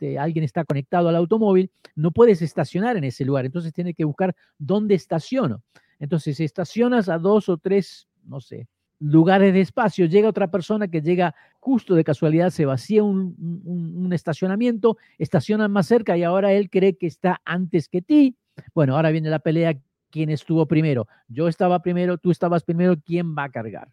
este, 0.00 0.18
alguien 0.18 0.44
está 0.44 0.64
conectado 0.64 1.10
al 1.10 1.16
automóvil, 1.16 1.70
no 1.94 2.10
puedes 2.10 2.40
estacionar 2.40 2.96
en 2.96 3.04
ese 3.04 3.24
lugar, 3.24 3.44
entonces 3.44 3.72
tienes 3.74 3.94
que 3.94 4.04
buscar 4.04 4.34
dónde 4.58 4.94
estaciono. 4.94 5.62
Entonces, 5.98 6.38
si 6.38 6.44
estacionas 6.44 7.10
a 7.10 7.18
dos 7.18 7.50
o 7.50 7.58
tres, 7.58 8.08
no 8.24 8.40
sé, 8.40 8.66
lugares 8.98 9.52
de 9.52 9.60
espacio, 9.60 10.06
llega 10.06 10.28
otra 10.28 10.50
persona 10.50 10.88
que 10.88 11.02
llega 11.02 11.34
justo 11.58 11.94
de 11.94 12.04
casualidad, 12.04 12.48
se 12.48 12.64
vacía 12.64 13.02
un, 13.02 13.34
un, 13.64 14.12
estacionamiento, 14.14 14.96
estacionan 15.18 15.70
más 15.70 15.86
cerca 15.86 16.16
y 16.16 16.22
ahora 16.22 16.52
él 16.52 16.70
cree 16.70 16.96
que 16.96 17.06
está 17.06 17.42
antes 17.44 17.86
que 17.88 18.00
ti. 18.00 18.36
Bueno, 18.74 18.96
ahora 18.96 19.10
viene 19.10 19.28
la 19.28 19.38
pelea, 19.38 19.78
¿quién 20.10 20.30
estuvo 20.30 20.66
primero? 20.66 21.08
Yo 21.28 21.46
estaba 21.46 21.82
primero, 21.82 22.16
tú 22.16 22.30
estabas 22.30 22.64
primero, 22.64 22.96
¿quién 22.98 23.36
va 23.36 23.44
a 23.44 23.50
cargar? 23.50 23.90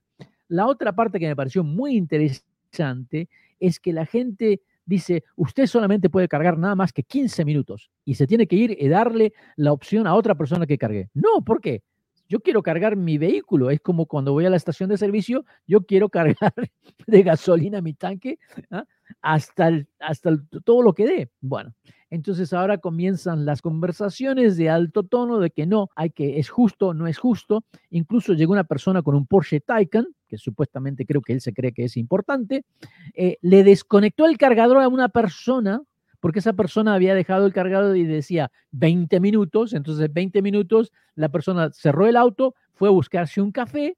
La 0.48 0.67
otra 0.67 0.96
parte 0.96 1.20
que 1.20 1.28
me 1.28 1.36
pareció 1.36 1.65
muy 1.65 1.98
interesante 1.98 3.28
es 3.60 3.80
que 3.80 3.91
la 3.91 4.06
gente 4.06 4.62
dice, 4.88 5.23
usted 5.36 5.67
solamente 5.67 6.10
puede 6.10 6.28
cargar 6.28 6.58
nada 6.58 6.73
más 6.73 6.91
que 6.91 7.04
15 7.04 7.45
minutos 7.45 7.91
y 8.04 8.15
se 8.15 8.26
tiene 8.26 8.47
que 8.47 8.56
ir 8.56 8.76
y 8.80 8.88
darle 8.88 9.34
la 9.56 9.71
opción 9.71 10.08
a 10.08 10.15
otra 10.15 10.34
persona 10.34 10.65
que 10.65 10.80
cargue. 10.80 11.10
No, 11.13 11.43
¿por 11.45 11.62
qué? 11.62 11.84
yo 12.30 12.39
quiero 12.41 12.62
cargar 12.62 12.95
mi 12.95 13.17
vehículo. 13.17 13.69
Es 13.69 13.80
como 13.80 14.06
cuando 14.06 14.34
voy 14.34 14.45
a 14.45 14.50
la 14.50 14.58
estación 14.58 14.89
de 14.89 14.97
servicio, 14.97 15.45
yo 15.65 15.86
quiero 15.86 16.10
cargar 16.10 16.54
de 17.08 17.23
gasolina 17.23 17.82
mi 17.82 17.93
tanque 17.93 18.39
¿ah? 18.71 18.86
Hasta, 19.22 19.72
hasta 20.00 20.32
todo 20.63 20.82
lo 20.82 20.93
que 20.93 21.06
dé. 21.06 21.32
Bueno, 21.41 21.74
entonces 22.10 22.54
ahora 22.54 22.78
comienzan 22.78 23.46
las 23.46 23.62
conversaciones 23.62 24.58
de 24.58 24.70
alto 24.70 25.04
tono 25.04 25.39
de 25.39 25.52
que 25.52 25.65
no, 25.65 25.89
hay 25.96 26.10
que, 26.10 26.39
es 26.39 26.50
justo, 26.50 26.93
no 26.93 27.08
es 27.08 27.17
justo. 27.17 27.63
Incluso 27.89 28.34
llegó 28.34 28.54
una 28.54 28.63
persona 28.63 29.02
con 29.02 29.15
un 29.15 29.28
Porsche 29.28 29.60
Taycan, 29.60 30.08
que 30.28 30.38
supuestamente 30.38 31.06
creo 31.06 31.22
que 31.22 31.34
él 31.34 31.41
se 31.41 31.54
cree 31.54 31.74
que 31.74 31.86
es 31.86 31.98
importante, 31.98 32.65
eh, 33.13 33.38
le 33.41 33.63
desconectó 33.63 34.26
el 34.26 34.38
cargador 34.38 34.82
a 34.82 34.88
una 34.88 35.10
persona 35.10 35.82
porque 36.20 36.39
esa 36.39 36.54
persona 36.54 36.96
había 36.96 37.13
dejado 37.13 37.46
el 37.46 37.54
cargador 37.54 37.96
y 37.96 38.04
decía 38.04 38.52
20 38.72 39.20
minutos, 39.20 39.74
entonces 39.74 40.12
20 40.12 40.41
minutos 40.41 40.91
la 41.15 41.30
persona 41.30 41.70
cerró 41.72 42.08
el 42.08 42.15
auto, 42.15 42.56
fue 42.74 42.89
a 42.89 42.91
buscarse 42.91 43.39
un 43.39 43.52
café, 43.52 43.98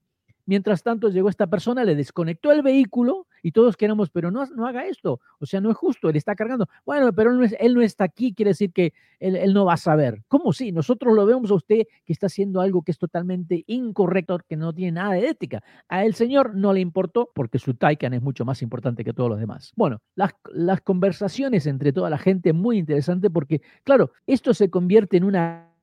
Mientras 0.50 0.82
tanto 0.82 1.10
llegó 1.10 1.30
esta 1.30 1.46
persona, 1.46 1.84
le 1.84 1.94
desconectó 1.94 2.52
el 2.52 2.64
vehículo 2.64 3.28
y 3.44 3.52
todos 3.52 3.78
queremos, 3.78 4.10
pero 4.10 4.32
no, 4.32 4.48
no 4.48 4.66
haga 4.66 4.88
esto, 4.88 5.22
o 5.38 5.46
sea, 5.46 5.62
no 5.62 5.70
es 5.70 5.78
justo, 5.78 6.10
él 6.10 6.16
está 6.16 6.34
cargando. 6.34 6.68
Bueno, 6.88 7.14
pero 7.14 7.40
él 7.60 7.74
no, 7.76 7.82
está 7.84 8.06
aquí, 8.06 8.34
quiere 8.34 8.50
decir 8.50 8.74
que 8.74 8.94
él, 9.20 9.54
no 9.54 9.66
va 9.66 9.74
a 9.74 9.78
saber. 9.78 10.24
¿Cómo 10.28 10.52
sí? 10.52 10.72
Nosotros 10.72 11.14
lo 11.14 11.28
vemos 11.28 11.52
a 11.52 11.54
usted 11.54 11.84
que 12.04 12.14
está 12.14 12.26
haciendo 12.26 12.62
algo 12.62 12.82
que 12.82 12.90
es 12.92 12.98
totalmente 12.98 13.64
incorrecto, 13.68 14.40
que 14.40 14.58
no 14.58 14.74
tiene 14.74 14.94
nada 14.94 15.14
de 15.14 15.30
ética. 15.30 15.62
A 15.88 16.04
el 16.04 16.16
señor 16.16 16.56
no 16.56 16.74
le 16.74 16.80
importó 16.80 17.30
porque 17.36 17.60
su 17.60 17.76
Taycan 17.76 18.16
es 18.16 18.24
mucho 18.24 18.44
más 18.44 18.64
importante 18.64 19.04
que 19.04 19.14
todos 19.14 19.30
los 19.30 19.40
demás. 19.40 19.72
Bueno, 19.76 20.02
las, 20.16 20.34
las 20.52 20.82
conversaciones 20.82 21.68
entre 21.68 21.94
toda 21.94 22.10
la 22.10 22.18
gente 22.18 22.54
muy 22.54 22.80
interesante 22.80 23.30
porque, 23.30 23.62
claro, 23.84 24.14
esto 24.26 24.56
se 24.56 24.72
convierte 24.72 25.18
en 25.18 25.26
un 25.26 25.36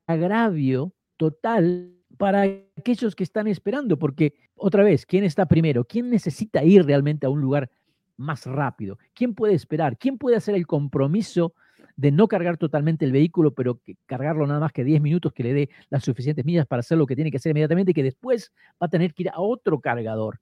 agravio 0.08 0.92
total 1.16 1.92
para 2.16 2.42
aquellos 2.76 3.14
que 3.14 3.24
están 3.24 3.46
esperando, 3.46 3.98
porque 3.98 4.34
otra 4.56 4.82
vez, 4.82 5.06
¿quién 5.06 5.24
está 5.24 5.46
primero? 5.46 5.84
¿Quién 5.84 6.10
necesita 6.10 6.64
ir 6.64 6.84
realmente 6.84 7.26
a 7.26 7.30
un 7.30 7.40
lugar 7.40 7.70
más 8.16 8.46
rápido? 8.46 8.98
¿Quién 9.14 9.34
puede 9.34 9.54
esperar? 9.54 9.98
¿Quién 9.98 10.18
puede 10.18 10.36
hacer 10.36 10.54
el 10.54 10.66
compromiso 10.66 11.54
de 11.96 12.10
no 12.10 12.28
cargar 12.28 12.58
totalmente 12.58 13.04
el 13.04 13.12
vehículo, 13.12 13.52
pero 13.52 13.80
que 13.82 13.96
cargarlo 14.06 14.46
nada 14.46 14.60
más 14.60 14.72
que 14.72 14.84
10 14.84 15.00
minutos, 15.00 15.32
que 15.32 15.42
le 15.42 15.54
dé 15.54 15.70
las 15.88 16.04
suficientes 16.04 16.44
millas 16.44 16.66
para 16.66 16.80
hacer 16.80 16.98
lo 16.98 17.06
que 17.06 17.14
tiene 17.14 17.30
que 17.30 17.38
hacer 17.38 17.50
inmediatamente 17.50 17.92
y 17.92 17.94
que 17.94 18.02
después 18.02 18.52
va 18.80 18.86
a 18.86 18.88
tener 18.88 19.14
que 19.14 19.24
ir 19.24 19.30
a 19.30 19.40
otro 19.40 19.80
cargador? 19.80 20.40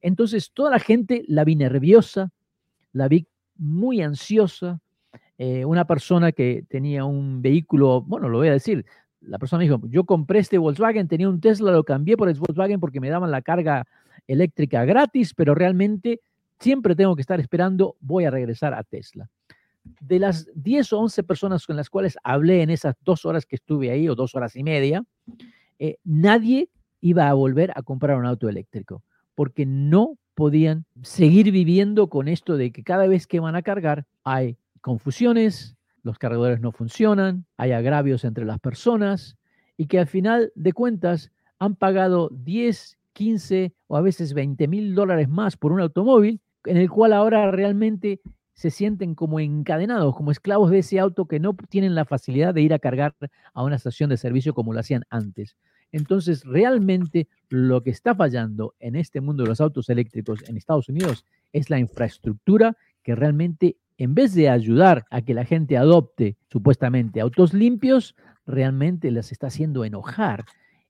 Entonces, 0.00 0.50
toda 0.52 0.70
la 0.70 0.78
gente 0.78 1.24
la 1.28 1.44
vi 1.44 1.56
nerviosa, 1.56 2.30
la 2.92 3.08
vi 3.08 3.26
muy 3.56 4.02
ansiosa. 4.02 4.80
Eh, 5.38 5.64
una 5.64 5.86
persona 5.86 6.32
que 6.32 6.64
tenía 6.68 7.04
un 7.04 7.40
vehículo, 7.40 8.02
bueno, 8.02 8.28
lo 8.28 8.38
voy 8.38 8.48
a 8.48 8.52
decir, 8.52 8.84
la 9.26 9.38
persona 9.38 9.62
dijo, 9.62 9.80
yo 9.88 10.04
compré 10.04 10.40
este 10.40 10.58
Volkswagen, 10.58 11.08
tenía 11.08 11.28
un 11.28 11.40
Tesla, 11.40 11.72
lo 11.72 11.84
cambié 11.84 12.16
por 12.16 12.28
el 12.28 12.38
Volkswagen 12.38 12.80
porque 12.80 13.00
me 13.00 13.10
daban 13.10 13.30
la 13.30 13.42
carga 13.42 13.86
eléctrica 14.26 14.84
gratis, 14.84 15.34
pero 15.34 15.54
realmente 15.54 16.20
siempre 16.58 16.94
tengo 16.96 17.14
que 17.14 17.22
estar 17.22 17.40
esperando, 17.40 17.96
voy 18.00 18.24
a 18.24 18.30
regresar 18.30 18.74
a 18.74 18.82
Tesla. 18.82 19.28
De 20.00 20.18
las 20.18 20.48
10 20.54 20.92
o 20.94 21.00
11 21.00 21.22
personas 21.22 21.66
con 21.66 21.76
las 21.76 21.90
cuales 21.90 22.16
hablé 22.24 22.62
en 22.62 22.70
esas 22.70 22.96
dos 23.04 23.24
horas 23.24 23.46
que 23.46 23.56
estuve 23.56 23.90
ahí, 23.90 24.08
o 24.08 24.14
dos 24.14 24.34
horas 24.34 24.56
y 24.56 24.62
media, 24.62 25.04
eh, 25.78 25.96
nadie 26.04 26.68
iba 27.00 27.28
a 27.28 27.34
volver 27.34 27.72
a 27.76 27.82
comprar 27.82 28.18
un 28.18 28.26
auto 28.26 28.48
eléctrico, 28.48 29.02
porque 29.34 29.64
no 29.66 30.18
podían 30.34 30.84
seguir 31.02 31.52
viviendo 31.52 32.08
con 32.08 32.28
esto 32.28 32.56
de 32.56 32.72
que 32.72 32.82
cada 32.82 33.06
vez 33.06 33.26
que 33.26 33.40
van 33.40 33.54
a 33.54 33.62
cargar 33.62 34.06
hay 34.24 34.56
confusiones, 34.80 35.75
los 36.06 36.18
cargadores 36.20 36.60
no 36.60 36.70
funcionan, 36.70 37.46
hay 37.56 37.72
agravios 37.72 38.24
entre 38.24 38.44
las 38.44 38.60
personas 38.60 39.36
y 39.76 39.86
que 39.86 39.98
al 39.98 40.06
final 40.06 40.52
de 40.54 40.72
cuentas 40.72 41.32
han 41.58 41.74
pagado 41.74 42.30
10, 42.32 42.96
15 43.12 43.74
o 43.88 43.96
a 43.96 44.00
veces 44.02 44.32
20 44.32 44.68
mil 44.68 44.94
dólares 44.94 45.28
más 45.28 45.56
por 45.56 45.72
un 45.72 45.80
automóvil 45.80 46.40
en 46.64 46.76
el 46.76 46.88
cual 46.88 47.12
ahora 47.12 47.50
realmente 47.50 48.20
se 48.54 48.70
sienten 48.70 49.16
como 49.16 49.40
encadenados, 49.40 50.14
como 50.14 50.30
esclavos 50.30 50.70
de 50.70 50.78
ese 50.78 51.00
auto 51.00 51.26
que 51.26 51.40
no 51.40 51.56
tienen 51.68 51.96
la 51.96 52.04
facilidad 52.04 52.54
de 52.54 52.62
ir 52.62 52.72
a 52.72 52.78
cargar 52.78 53.16
a 53.52 53.64
una 53.64 53.74
estación 53.74 54.08
de 54.08 54.16
servicio 54.16 54.54
como 54.54 54.72
lo 54.72 54.78
hacían 54.78 55.02
antes. 55.10 55.56
Entonces, 55.90 56.44
realmente 56.44 57.26
lo 57.48 57.82
que 57.82 57.90
está 57.90 58.14
fallando 58.14 58.74
en 58.78 58.94
este 58.94 59.20
mundo 59.20 59.42
de 59.42 59.48
los 59.48 59.60
autos 59.60 59.88
eléctricos 59.88 60.48
en 60.48 60.56
Estados 60.56 60.88
Unidos 60.88 61.24
es 61.52 61.68
la 61.68 61.80
infraestructura 61.80 62.76
que 63.02 63.16
realmente 63.16 63.76
en 63.98 64.14
vez 64.14 64.34
de 64.34 64.48
ayudar 64.48 65.04
a 65.10 65.22
que 65.22 65.34
la 65.34 65.44
gente 65.44 65.76
adopte 65.76 66.36
supuestamente 66.50 67.20
autos 67.20 67.54
limpios, 67.54 68.14
realmente 68.46 69.10
las 69.10 69.32
está 69.32 69.48
haciendo 69.48 69.84
enojar. 69.84 70.44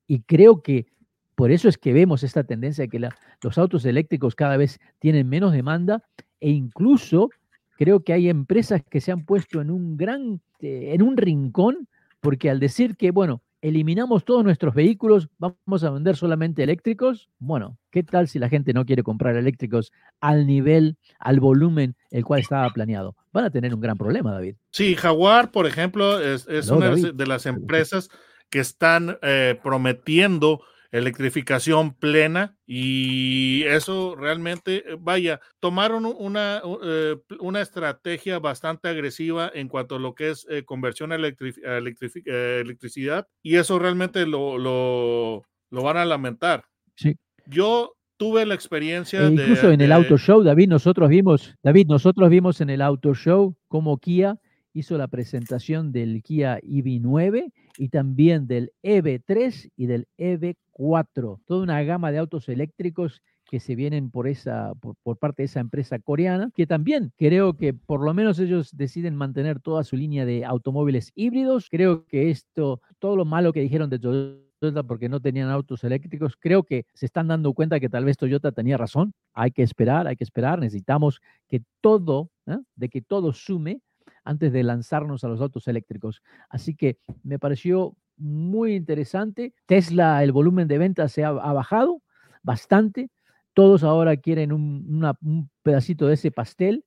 Y 0.07 0.21
creo 0.23 0.63
que 0.63 0.87
por 1.35 1.51
eso 1.51 1.69
es 1.69 1.79
que 1.79 1.93
vemos 1.93 2.23
esta 2.23 2.45
tendencia 2.45 2.83
de 2.83 2.89
que 2.89 3.09
los 3.43 3.59
autos 3.59 3.85
eléctricos 3.85 4.35
cada 4.35 4.57
vez 4.57 4.81
tienen 4.99 5.29
menos 5.29 5.53
demanda 5.53 6.03
e 6.41 6.51
incluso 6.51 7.31
creo 7.77 8.03
que 8.03 8.13
hay 8.13 8.29
empresas 8.29 8.83
que 8.91 9.01
se 9.01 9.13
han 9.13 9.25
puesto 9.25 9.61
en 9.61 9.71
un 9.71 9.97
gran, 9.97 10.41
eh, 10.61 10.93
en 10.95 11.03
un 11.03 11.17
rincón, 11.17 11.89
porque 12.21 12.49
al 12.49 12.59
decir 12.59 12.97
que, 12.97 13.11
bueno, 13.11 13.43
eliminamos 13.61 14.25
todos 14.25 14.45
nuestros 14.45 14.75
vehículos, 14.75 15.29
vamos 15.39 15.85
a 15.85 15.91
vender 15.91 16.17
solamente 16.17 16.63
eléctricos. 16.63 17.29
Bueno, 17.39 17.79
¿qué 17.91 18.03
tal 18.03 18.29
si 18.29 18.39
la 18.39 18.49
gente 18.49 18.73
no 18.73 18.85
quiere 18.85 19.03
comprar 19.03 19.37
eléctricos 19.37 19.93
al 20.21 20.47
nivel, 20.47 20.97
al 21.19 21.41
volumen 21.41 21.97
el 22.11 22.25
cual 22.25 22.41
estaba 22.41 22.69
planeado? 22.71 23.17
Van 23.33 23.45
a 23.45 23.51
tener 23.51 23.75
un 23.75 23.81
gran 23.81 23.97
problema, 23.97 24.33
David. 24.33 24.57
Sí, 24.71 24.95
Jaguar, 24.95 25.51
por 25.51 25.67
ejemplo, 25.67 26.21
es, 26.21 26.47
una 26.71 26.95
de 26.95 27.27
las 27.27 27.47
empresas 27.47 28.09
que 28.51 28.61
están 28.61 29.19
eh, 29.23 29.59
prometiendo 29.63 30.63
electrificación 30.99 31.95
plena 31.95 32.57
y 32.67 33.63
eso 33.65 34.15
realmente, 34.17 34.77
eh, 34.77 34.97
vaya, 34.99 35.41
tomaron 35.61 36.07
una, 36.07 36.63
eh, 36.83 37.17
una 37.41 37.61
estrategia 37.61 38.39
bastante 38.39 38.89
agresiva 38.89 39.51
en 39.53 39.69
cuanto 39.69 39.97
a 39.97 39.99
lo 39.99 40.15
que 40.15 40.31
es 40.31 40.47
eh, 40.49 40.65
conversión 40.65 41.13
a, 41.13 41.17
electricidad 41.17 43.29
y 43.43 43.57
eso 43.57 43.79
realmente 43.79 44.27
lo, 44.27 44.59
lo, 44.59 45.43
lo, 45.71 45.83
van 45.83 45.99
a 45.99 46.05
lamentar. 46.05 46.65
Sí. 46.95 47.17
Yo 47.47 47.95
tuve 48.17 48.47
la 48.47 48.55
experiencia 48.55 49.21
e 49.21 49.31
incluso 49.31 49.71
en 49.71 49.81
el 49.81 49.93
auto 49.93 50.17
show, 50.17 50.43
David, 50.43 50.69
nosotros 50.69 51.09
vimos, 51.09 51.55
David, 51.63 51.87
nosotros 51.89 52.31
vimos 52.31 52.61
en 52.61 52.71
el 52.71 52.81
auto 52.81 53.15
show 53.15 53.57
cómo 53.69 53.99
Kia 53.99 54.39
hizo 54.77 54.99
la 54.99 55.09
presentación 55.09 55.91
del 55.91 56.23
Kia 56.23 56.61
EV9 56.61 57.51
y 57.79 57.89
también 57.89 58.47
del 58.47 58.73
EV3 58.83 59.71
y 59.75 59.87
del 59.87 60.07
EV4, 60.19 61.41
toda 61.47 61.63
una 61.63 61.83
gama 61.83 62.13
de 62.13 62.19
autos 62.19 62.51
eléctricos 62.51 63.23
que 63.49 63.59
se 63.59 63.75
vienen 63.75 64.11
por, 64.11 64.29
esa, 64.29 64.75
por, 64.75 65.17
parte 65.17 65.43
de 65.43 65.47
esa 65.47 65.61
empresa 65.61 65.99
coreana, 65.99 66.51
que 66.55 66.67
también 66.67 67.13
creo 67.17 67.57
que 67.57 67.73
por 67.73 68.05
lo 68.05 68.13
menos 68.13 68.39
ellos 68.39 68.77
deciden 68.77 69.15
mantener 69.15 69.61
toda 69.61 69.83
su 69.85 69.97
línea 69.97 70.27
de 70.27 70.45
automóviles 70.45 71.11
híbridos. 71.15 71.69
Creo 71.71 72.05
que 72.07 72.31
esto, 72.31 72.83
todo 72.99 73.17
lo 73.17 73.25
malo 73.25 73.53
que 73.53 73.61
dijeron 73.61 73.89
de 73.89 73.99
Toyota 73.99 74.83
porque 74.83 75.09
no 75.09 75.21
tenían 75.21 75.49
autos 75.49 75.85
eléctricos, 75.85 76.37
creo 76.39 76.65
que 76.65 76.87
se 76.93 77.07
están 77.07 77.29
dando 77.29 77.55
cuenta 77.55 77.81
que 77.81 77.89
tal 77.89 78.05
vez 78.05 78.17
Toyota 78.17 78.53
tenía 78.53 78.77
razón. 78.77 79.15
Hay 79.33 79.53
que 79.53 79.63
esperar, 79.63 80.07
hay 80.07 80.17
que 80.17 80.25
esperar, 80.25 80.59
necesitamos 80.59 81.21
que 81.49 81.63
todo, 81.81 82.31
¿eh? 82.47 82.59
de 82.75 82.89
que 82.89 83.01
todo 83.01 83.33
sume 83.33 83.81
antes 84.27 84.53
de 84.53 84.63
lanzarnos 84.65 85.25
a 85.25 85.29
los 85.29 85.41
autos 85.41 85.69
eléctricos. 85.69 86.21
Así 86.51 86.75
que 86.75 86.99
me 87.23 87.39
pareció 87.39 87.97
muy 88.17 88.75
interesante. 88.75 89.55
Tesla, 89.67 90.23
el 90.23 90.33
volumen 90.33 90.69
de 90.69 90.79
ventas 90.79 91.13
se 91.13 91.25
ha, 91.25 91.31
bajado 91.31 92.03
bastante. 92.43 93.11
Todos 93.55 93.85
ahora 93.85 94.17
quieren 94.17 94.53
un, 94.53 95.49
pedacito 95.63 96.09
de 96.09 96.15
ese 96.15 96.31
pastel. 96.31 96.85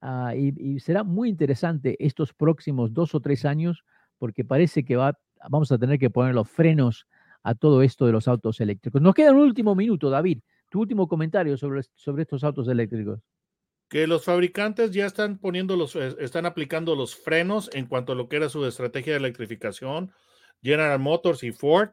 Ah, 0.00 0.34
y, 0.34 0.80
será 0.80 1.04
muy 1.04 1.28
interesante 1.28 1.96
estos 2.04 2.32
próximos 2.32 2.92
dos 2.92 3.14
o 3.14 3.20
tres 3.20 3.44
años 3.44 3.84
porque 4.18 4.44
parece 4.44 4.84
que 4.84 4.96
va, 4.96 5.18
vamos 5.48 5.70
a 5.70 5.78
tener 5.78 5.98
que 5.98 6.10
poner 6.10 6.34
los 6.34 6.48
frenos 6.48 7.06
a 7.44 7.54
todo 7.54 7.82
esto 7.82 8.06
de 8.06 8.12
los 8.12 8.28
autos 8.28 8.60
eléctricos. 8.60 9.02
Nos 9.02 9.14
queda 9.14 9.32
un 9.32 9.38
último 9.38 9.74
minuto, 9.74 10.10
David. 10.10 10.40
Tu 10.70 10.80
último 10.80 11.06
comentario 11.06 11.56
sobre, 11.56 11.82
sobre 11.94 12.22
estos 12.22 12.42
autos 12.44 12.66
eléctricos 12.68 13.20
que 13.92 14.06
los 14.06 14.24
fabricantes 14.24 14.90
ya 14.92 15.04
están 15.04 15.36
poniendo 15.36 15.76
los, 15.76 15.96
eh, 15.96 16.16
están 16.18 16.46
aplicando 16.46 16.96
los 16.96 17.14
frenos 17.14 17.68
en 17.74 17.84
cuanto 17.84 18.12
a 18.12 18.14
lo 18.14 18.26
que 18.26 18.36
era 18.36 18.48
su 18.48 18.64
estrategia 18.64 19.12
de 19.12 19.18
electrificación. 19.18 20.10
General 20.62 20.98
Motors 20.98 21.42
y 21.42 21.52
Ford 21.52 21.90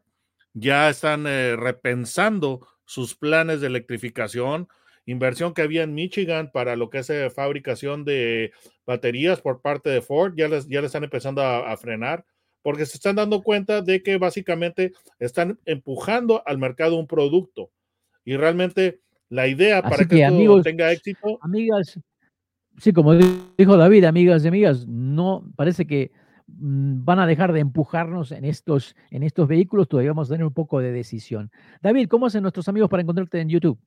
ya 0.53 0.89
están 0.89 1.27
eh, 1.27 1.57
repensando 1.57 2.65
sus 2.85 3.15
planes 3.15 3.59
de 3.59 3.67
electrificación. 3.67 4.69
Inversión 5.05 5.53
que 5.53 5.61
había 5.61 5.83
en 5.83 5.93
Michigan 5.93 6.51
para 6.53 6.77
lo 6.77 6.89
que 6.89 6.99
es 6.99 7.09
eh, 7.09 7.29
fabricación 7.29 8.05
de 8.05 8.53
baterías 8.85 9.41
por 9.41 9.61
parte 9.61 9.89
de 9.89 10.01
Ford, 10.01 10.35
ya 10.37 10.47
les, 10.47 10.69
ya 10.69 10.79
están 10.79 11.03
empezando 11.03 11.41
a, 11.43 11.75
frenar 11.75 12.23
porque 12.61 12.85
se 12.85 12.95
están 12.95 13.17
dando 13.17 13.43
cuenta 13.43 13.81
de 13.81 14.01
que 14.03 14.15
básicamente 14.15 14.93
están 15.19 15.59
empujando 15.65 16.43
al 16.45 16.59
mercado 16.59 16.95
un 16.95 17.07
producto 17.07 17.71
y 18.23 18.37
realmente 18.37 19.01
la 19.29 19.47
idea 19.47 19.81
para 19.81 20.05
que, 20.05 20.23
esto 20.23 20.61
tenga 20.61 20.91
éxito. 20.91 21.37
Amigas, 21.41 21.99
sí, 22.77 22.93
como 22.93 23.13
dijo 23.15 23.77
David, 23.77 24.05
amigas 24.05 24.43
y 24.43 24.47
amigas, 24.47 24.87
no 24.87 25.43
parece 25.55 25.85
que 25.85 26.11
mm, 26.47 27.05
van 27.05 27.19
a 27.19 27.27
dejar 27.27 27.53
de 27.53 27.59
empujarnos 27.59 28.31
en 28.31 28.45
estos, 28.45 28.95
en 29.11 29.23
estos 29.23 29.47
vehículos, 29.47 29.87
todavía 29.87 30.11
vamos 30.11 30.29
a 30.29 30.33
tener 30.33 30.45
un 30.45 30.53
poco 30.53 30.79
de 30.79 30.91
decisión. 30.91 31.51
David, 31.81 32.07
¿cómo 32.07 32.25
hacen 32.25 32.41
nuestros 32.41 32.67
amigos 32.67 32.89
para 32.89 33.01
encontrarte 33.01 33.39
en 33.39 33.49
YouTube? 33.49 33.79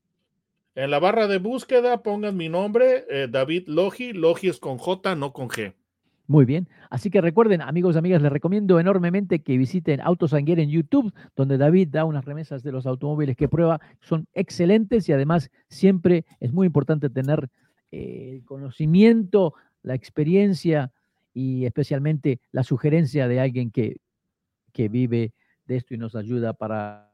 En 0.75 0.91
la 0.91 0.99
barra 0.99 1.27
de 1.27 1.39
búsqueda 1.39 2.03
pongan 2.03 2.37
mi 2.37 2.49
nombre, 2.49 3.05
eh, 3.11 3.29
David 3.31 3.65
Logi. 3.67 4.13
Logi 4.15 4.49
es 4.49 4.59
con 4.59 4.79
J, 4.79 5.15
no 5.17 5.33
con 5.33 5.49
G. 5.49 5.75
Muy 6.33 6.47
bien. 6.47 6.67
Así 6.89 7.11
que 7.11 7.21
recuerden, 7.21 7.61
amigos 7.61 7.95
y 7.95 7.99
amigas, 7.99 8.23
les 8.23 8.33
recomiendo 8.33 8.81
enormemente 8.81 9.43
que 9.43 9.59
visiten 9.59 10.01
Autosanguer 10.01 10.61
en 10.61 10.71
YouTube, 10.71 11.13
donde 11.37 11.59
David 11.59 11.89
da 11.91 12.07
unas 12.07 12.25
remesas 12.25 12.63
de 12.63 12.73
los 12.73 12.87
automóviles 12.87 13.37
que 13.37 13.51
prueba. 13.51 13.83
Son 14.01 14.27
excelentes 14.33 15.07
y 15.11 15.13
además 15.13 15.51
siempre 15.69 16.25
es 16.41 16.51
muy 16.51 16.67
importante 16.67 17.11
tener 17.11 17.51
eh, 17.91 18.31
el 18.37 18.47
conocimiento, 18.47 19.53
la 19.83 19.95
experiencia 19.95 20.91
y 21.35 21.67
especialmente 21.67 22.41
la 22.51 22.63
sugerencia 22.63 23.29
de 23.29 23.39
alguien 23.39 23.71
que, 23.71 23.99
que 24.73 24.89
vive 24.89 25.35
de 25.67 25.77
esto 25.77 25.93
y 25.93 25.99
nos 25.99 26.17
ayuda 26.17 26.55
para 26.55 27.13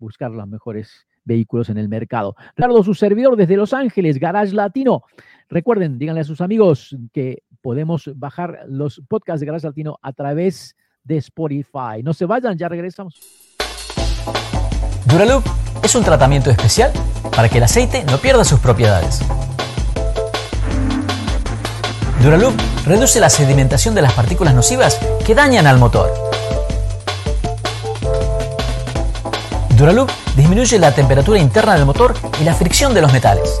buscar 0.00 0.32
los 0.32 0.48
mejores 0.48 1.06
vehículos 1.24 1.70
en 1.70 1.78
el 1.78 1.88
mercado. 1.88 2.34
Claro, 2.56 2.82
su 2.82 2.94
servidor 2.94 3.36
desde 3.36 3.56
Los 3.56 3.72
Ángeles, 3.72 4.18
Garage 4.18 4.54
Latino. 4.54 5.04
Recuerden, 5.48 5.98
díganle 5.98 6.22
a 6.22 6.24
sus 6.24 6.40
amigos 6.40 6.96
que 7.12 7.44
podemos 7.66 8.08
bajar 8.14 8.60
los 8.68 9.02
podcasts 9.08 9.40
de 9.40 9.46
Garage 9.46 9.66
Latino 9.66 9.98
a 10.00 10.12
través 10.12 10.76
de 11.02 11.16
Spotify. 11.16 12.00
No 12.04 12.14
se 12.14 12.24
vayan, 12.24 12.56
ya 12.56 12.68
regresamos. 12.68 13.16
Duraloop 15.04 15.44
es 15.82 15.92
un 15.96 16.04
tratamiento 16.04 16.48
especial 16.48 16.92
para 17.34 17.48
que 17.48 17.58
el 17.58 17.64
aceite 17.64 18.04
no 18.04 18.18
pierda 18.18 18.44
sus 18.44 18.60
propiedades. 18.60 19.20
Duraloop 22.22 22.54
reduce 22.84 23.18
la 23.18 23.30
sedimentación 23.30 23.96
de 23.96 24.02
las 24.02 24.12
partículas 24.12 24.54
nocivas 24.54 25.00
que 25.26 25.34
dañan 25.34 25.66
al 25.66 25.78
motor. 25.78 26.08
Duraloop 29.76 30.08
disminuye 30.36 30.78
la 30.78 30.94
temperatura 30.94 31.40
interna 31.40 31.74
del 31.74 31.84
motor 31.84 32.14
y 32.40 32.44
la 32.44 32.54
fricción 32.54 32.94
de 32.94 33.00
los 33.00 33.12
metales. 33.12 33.60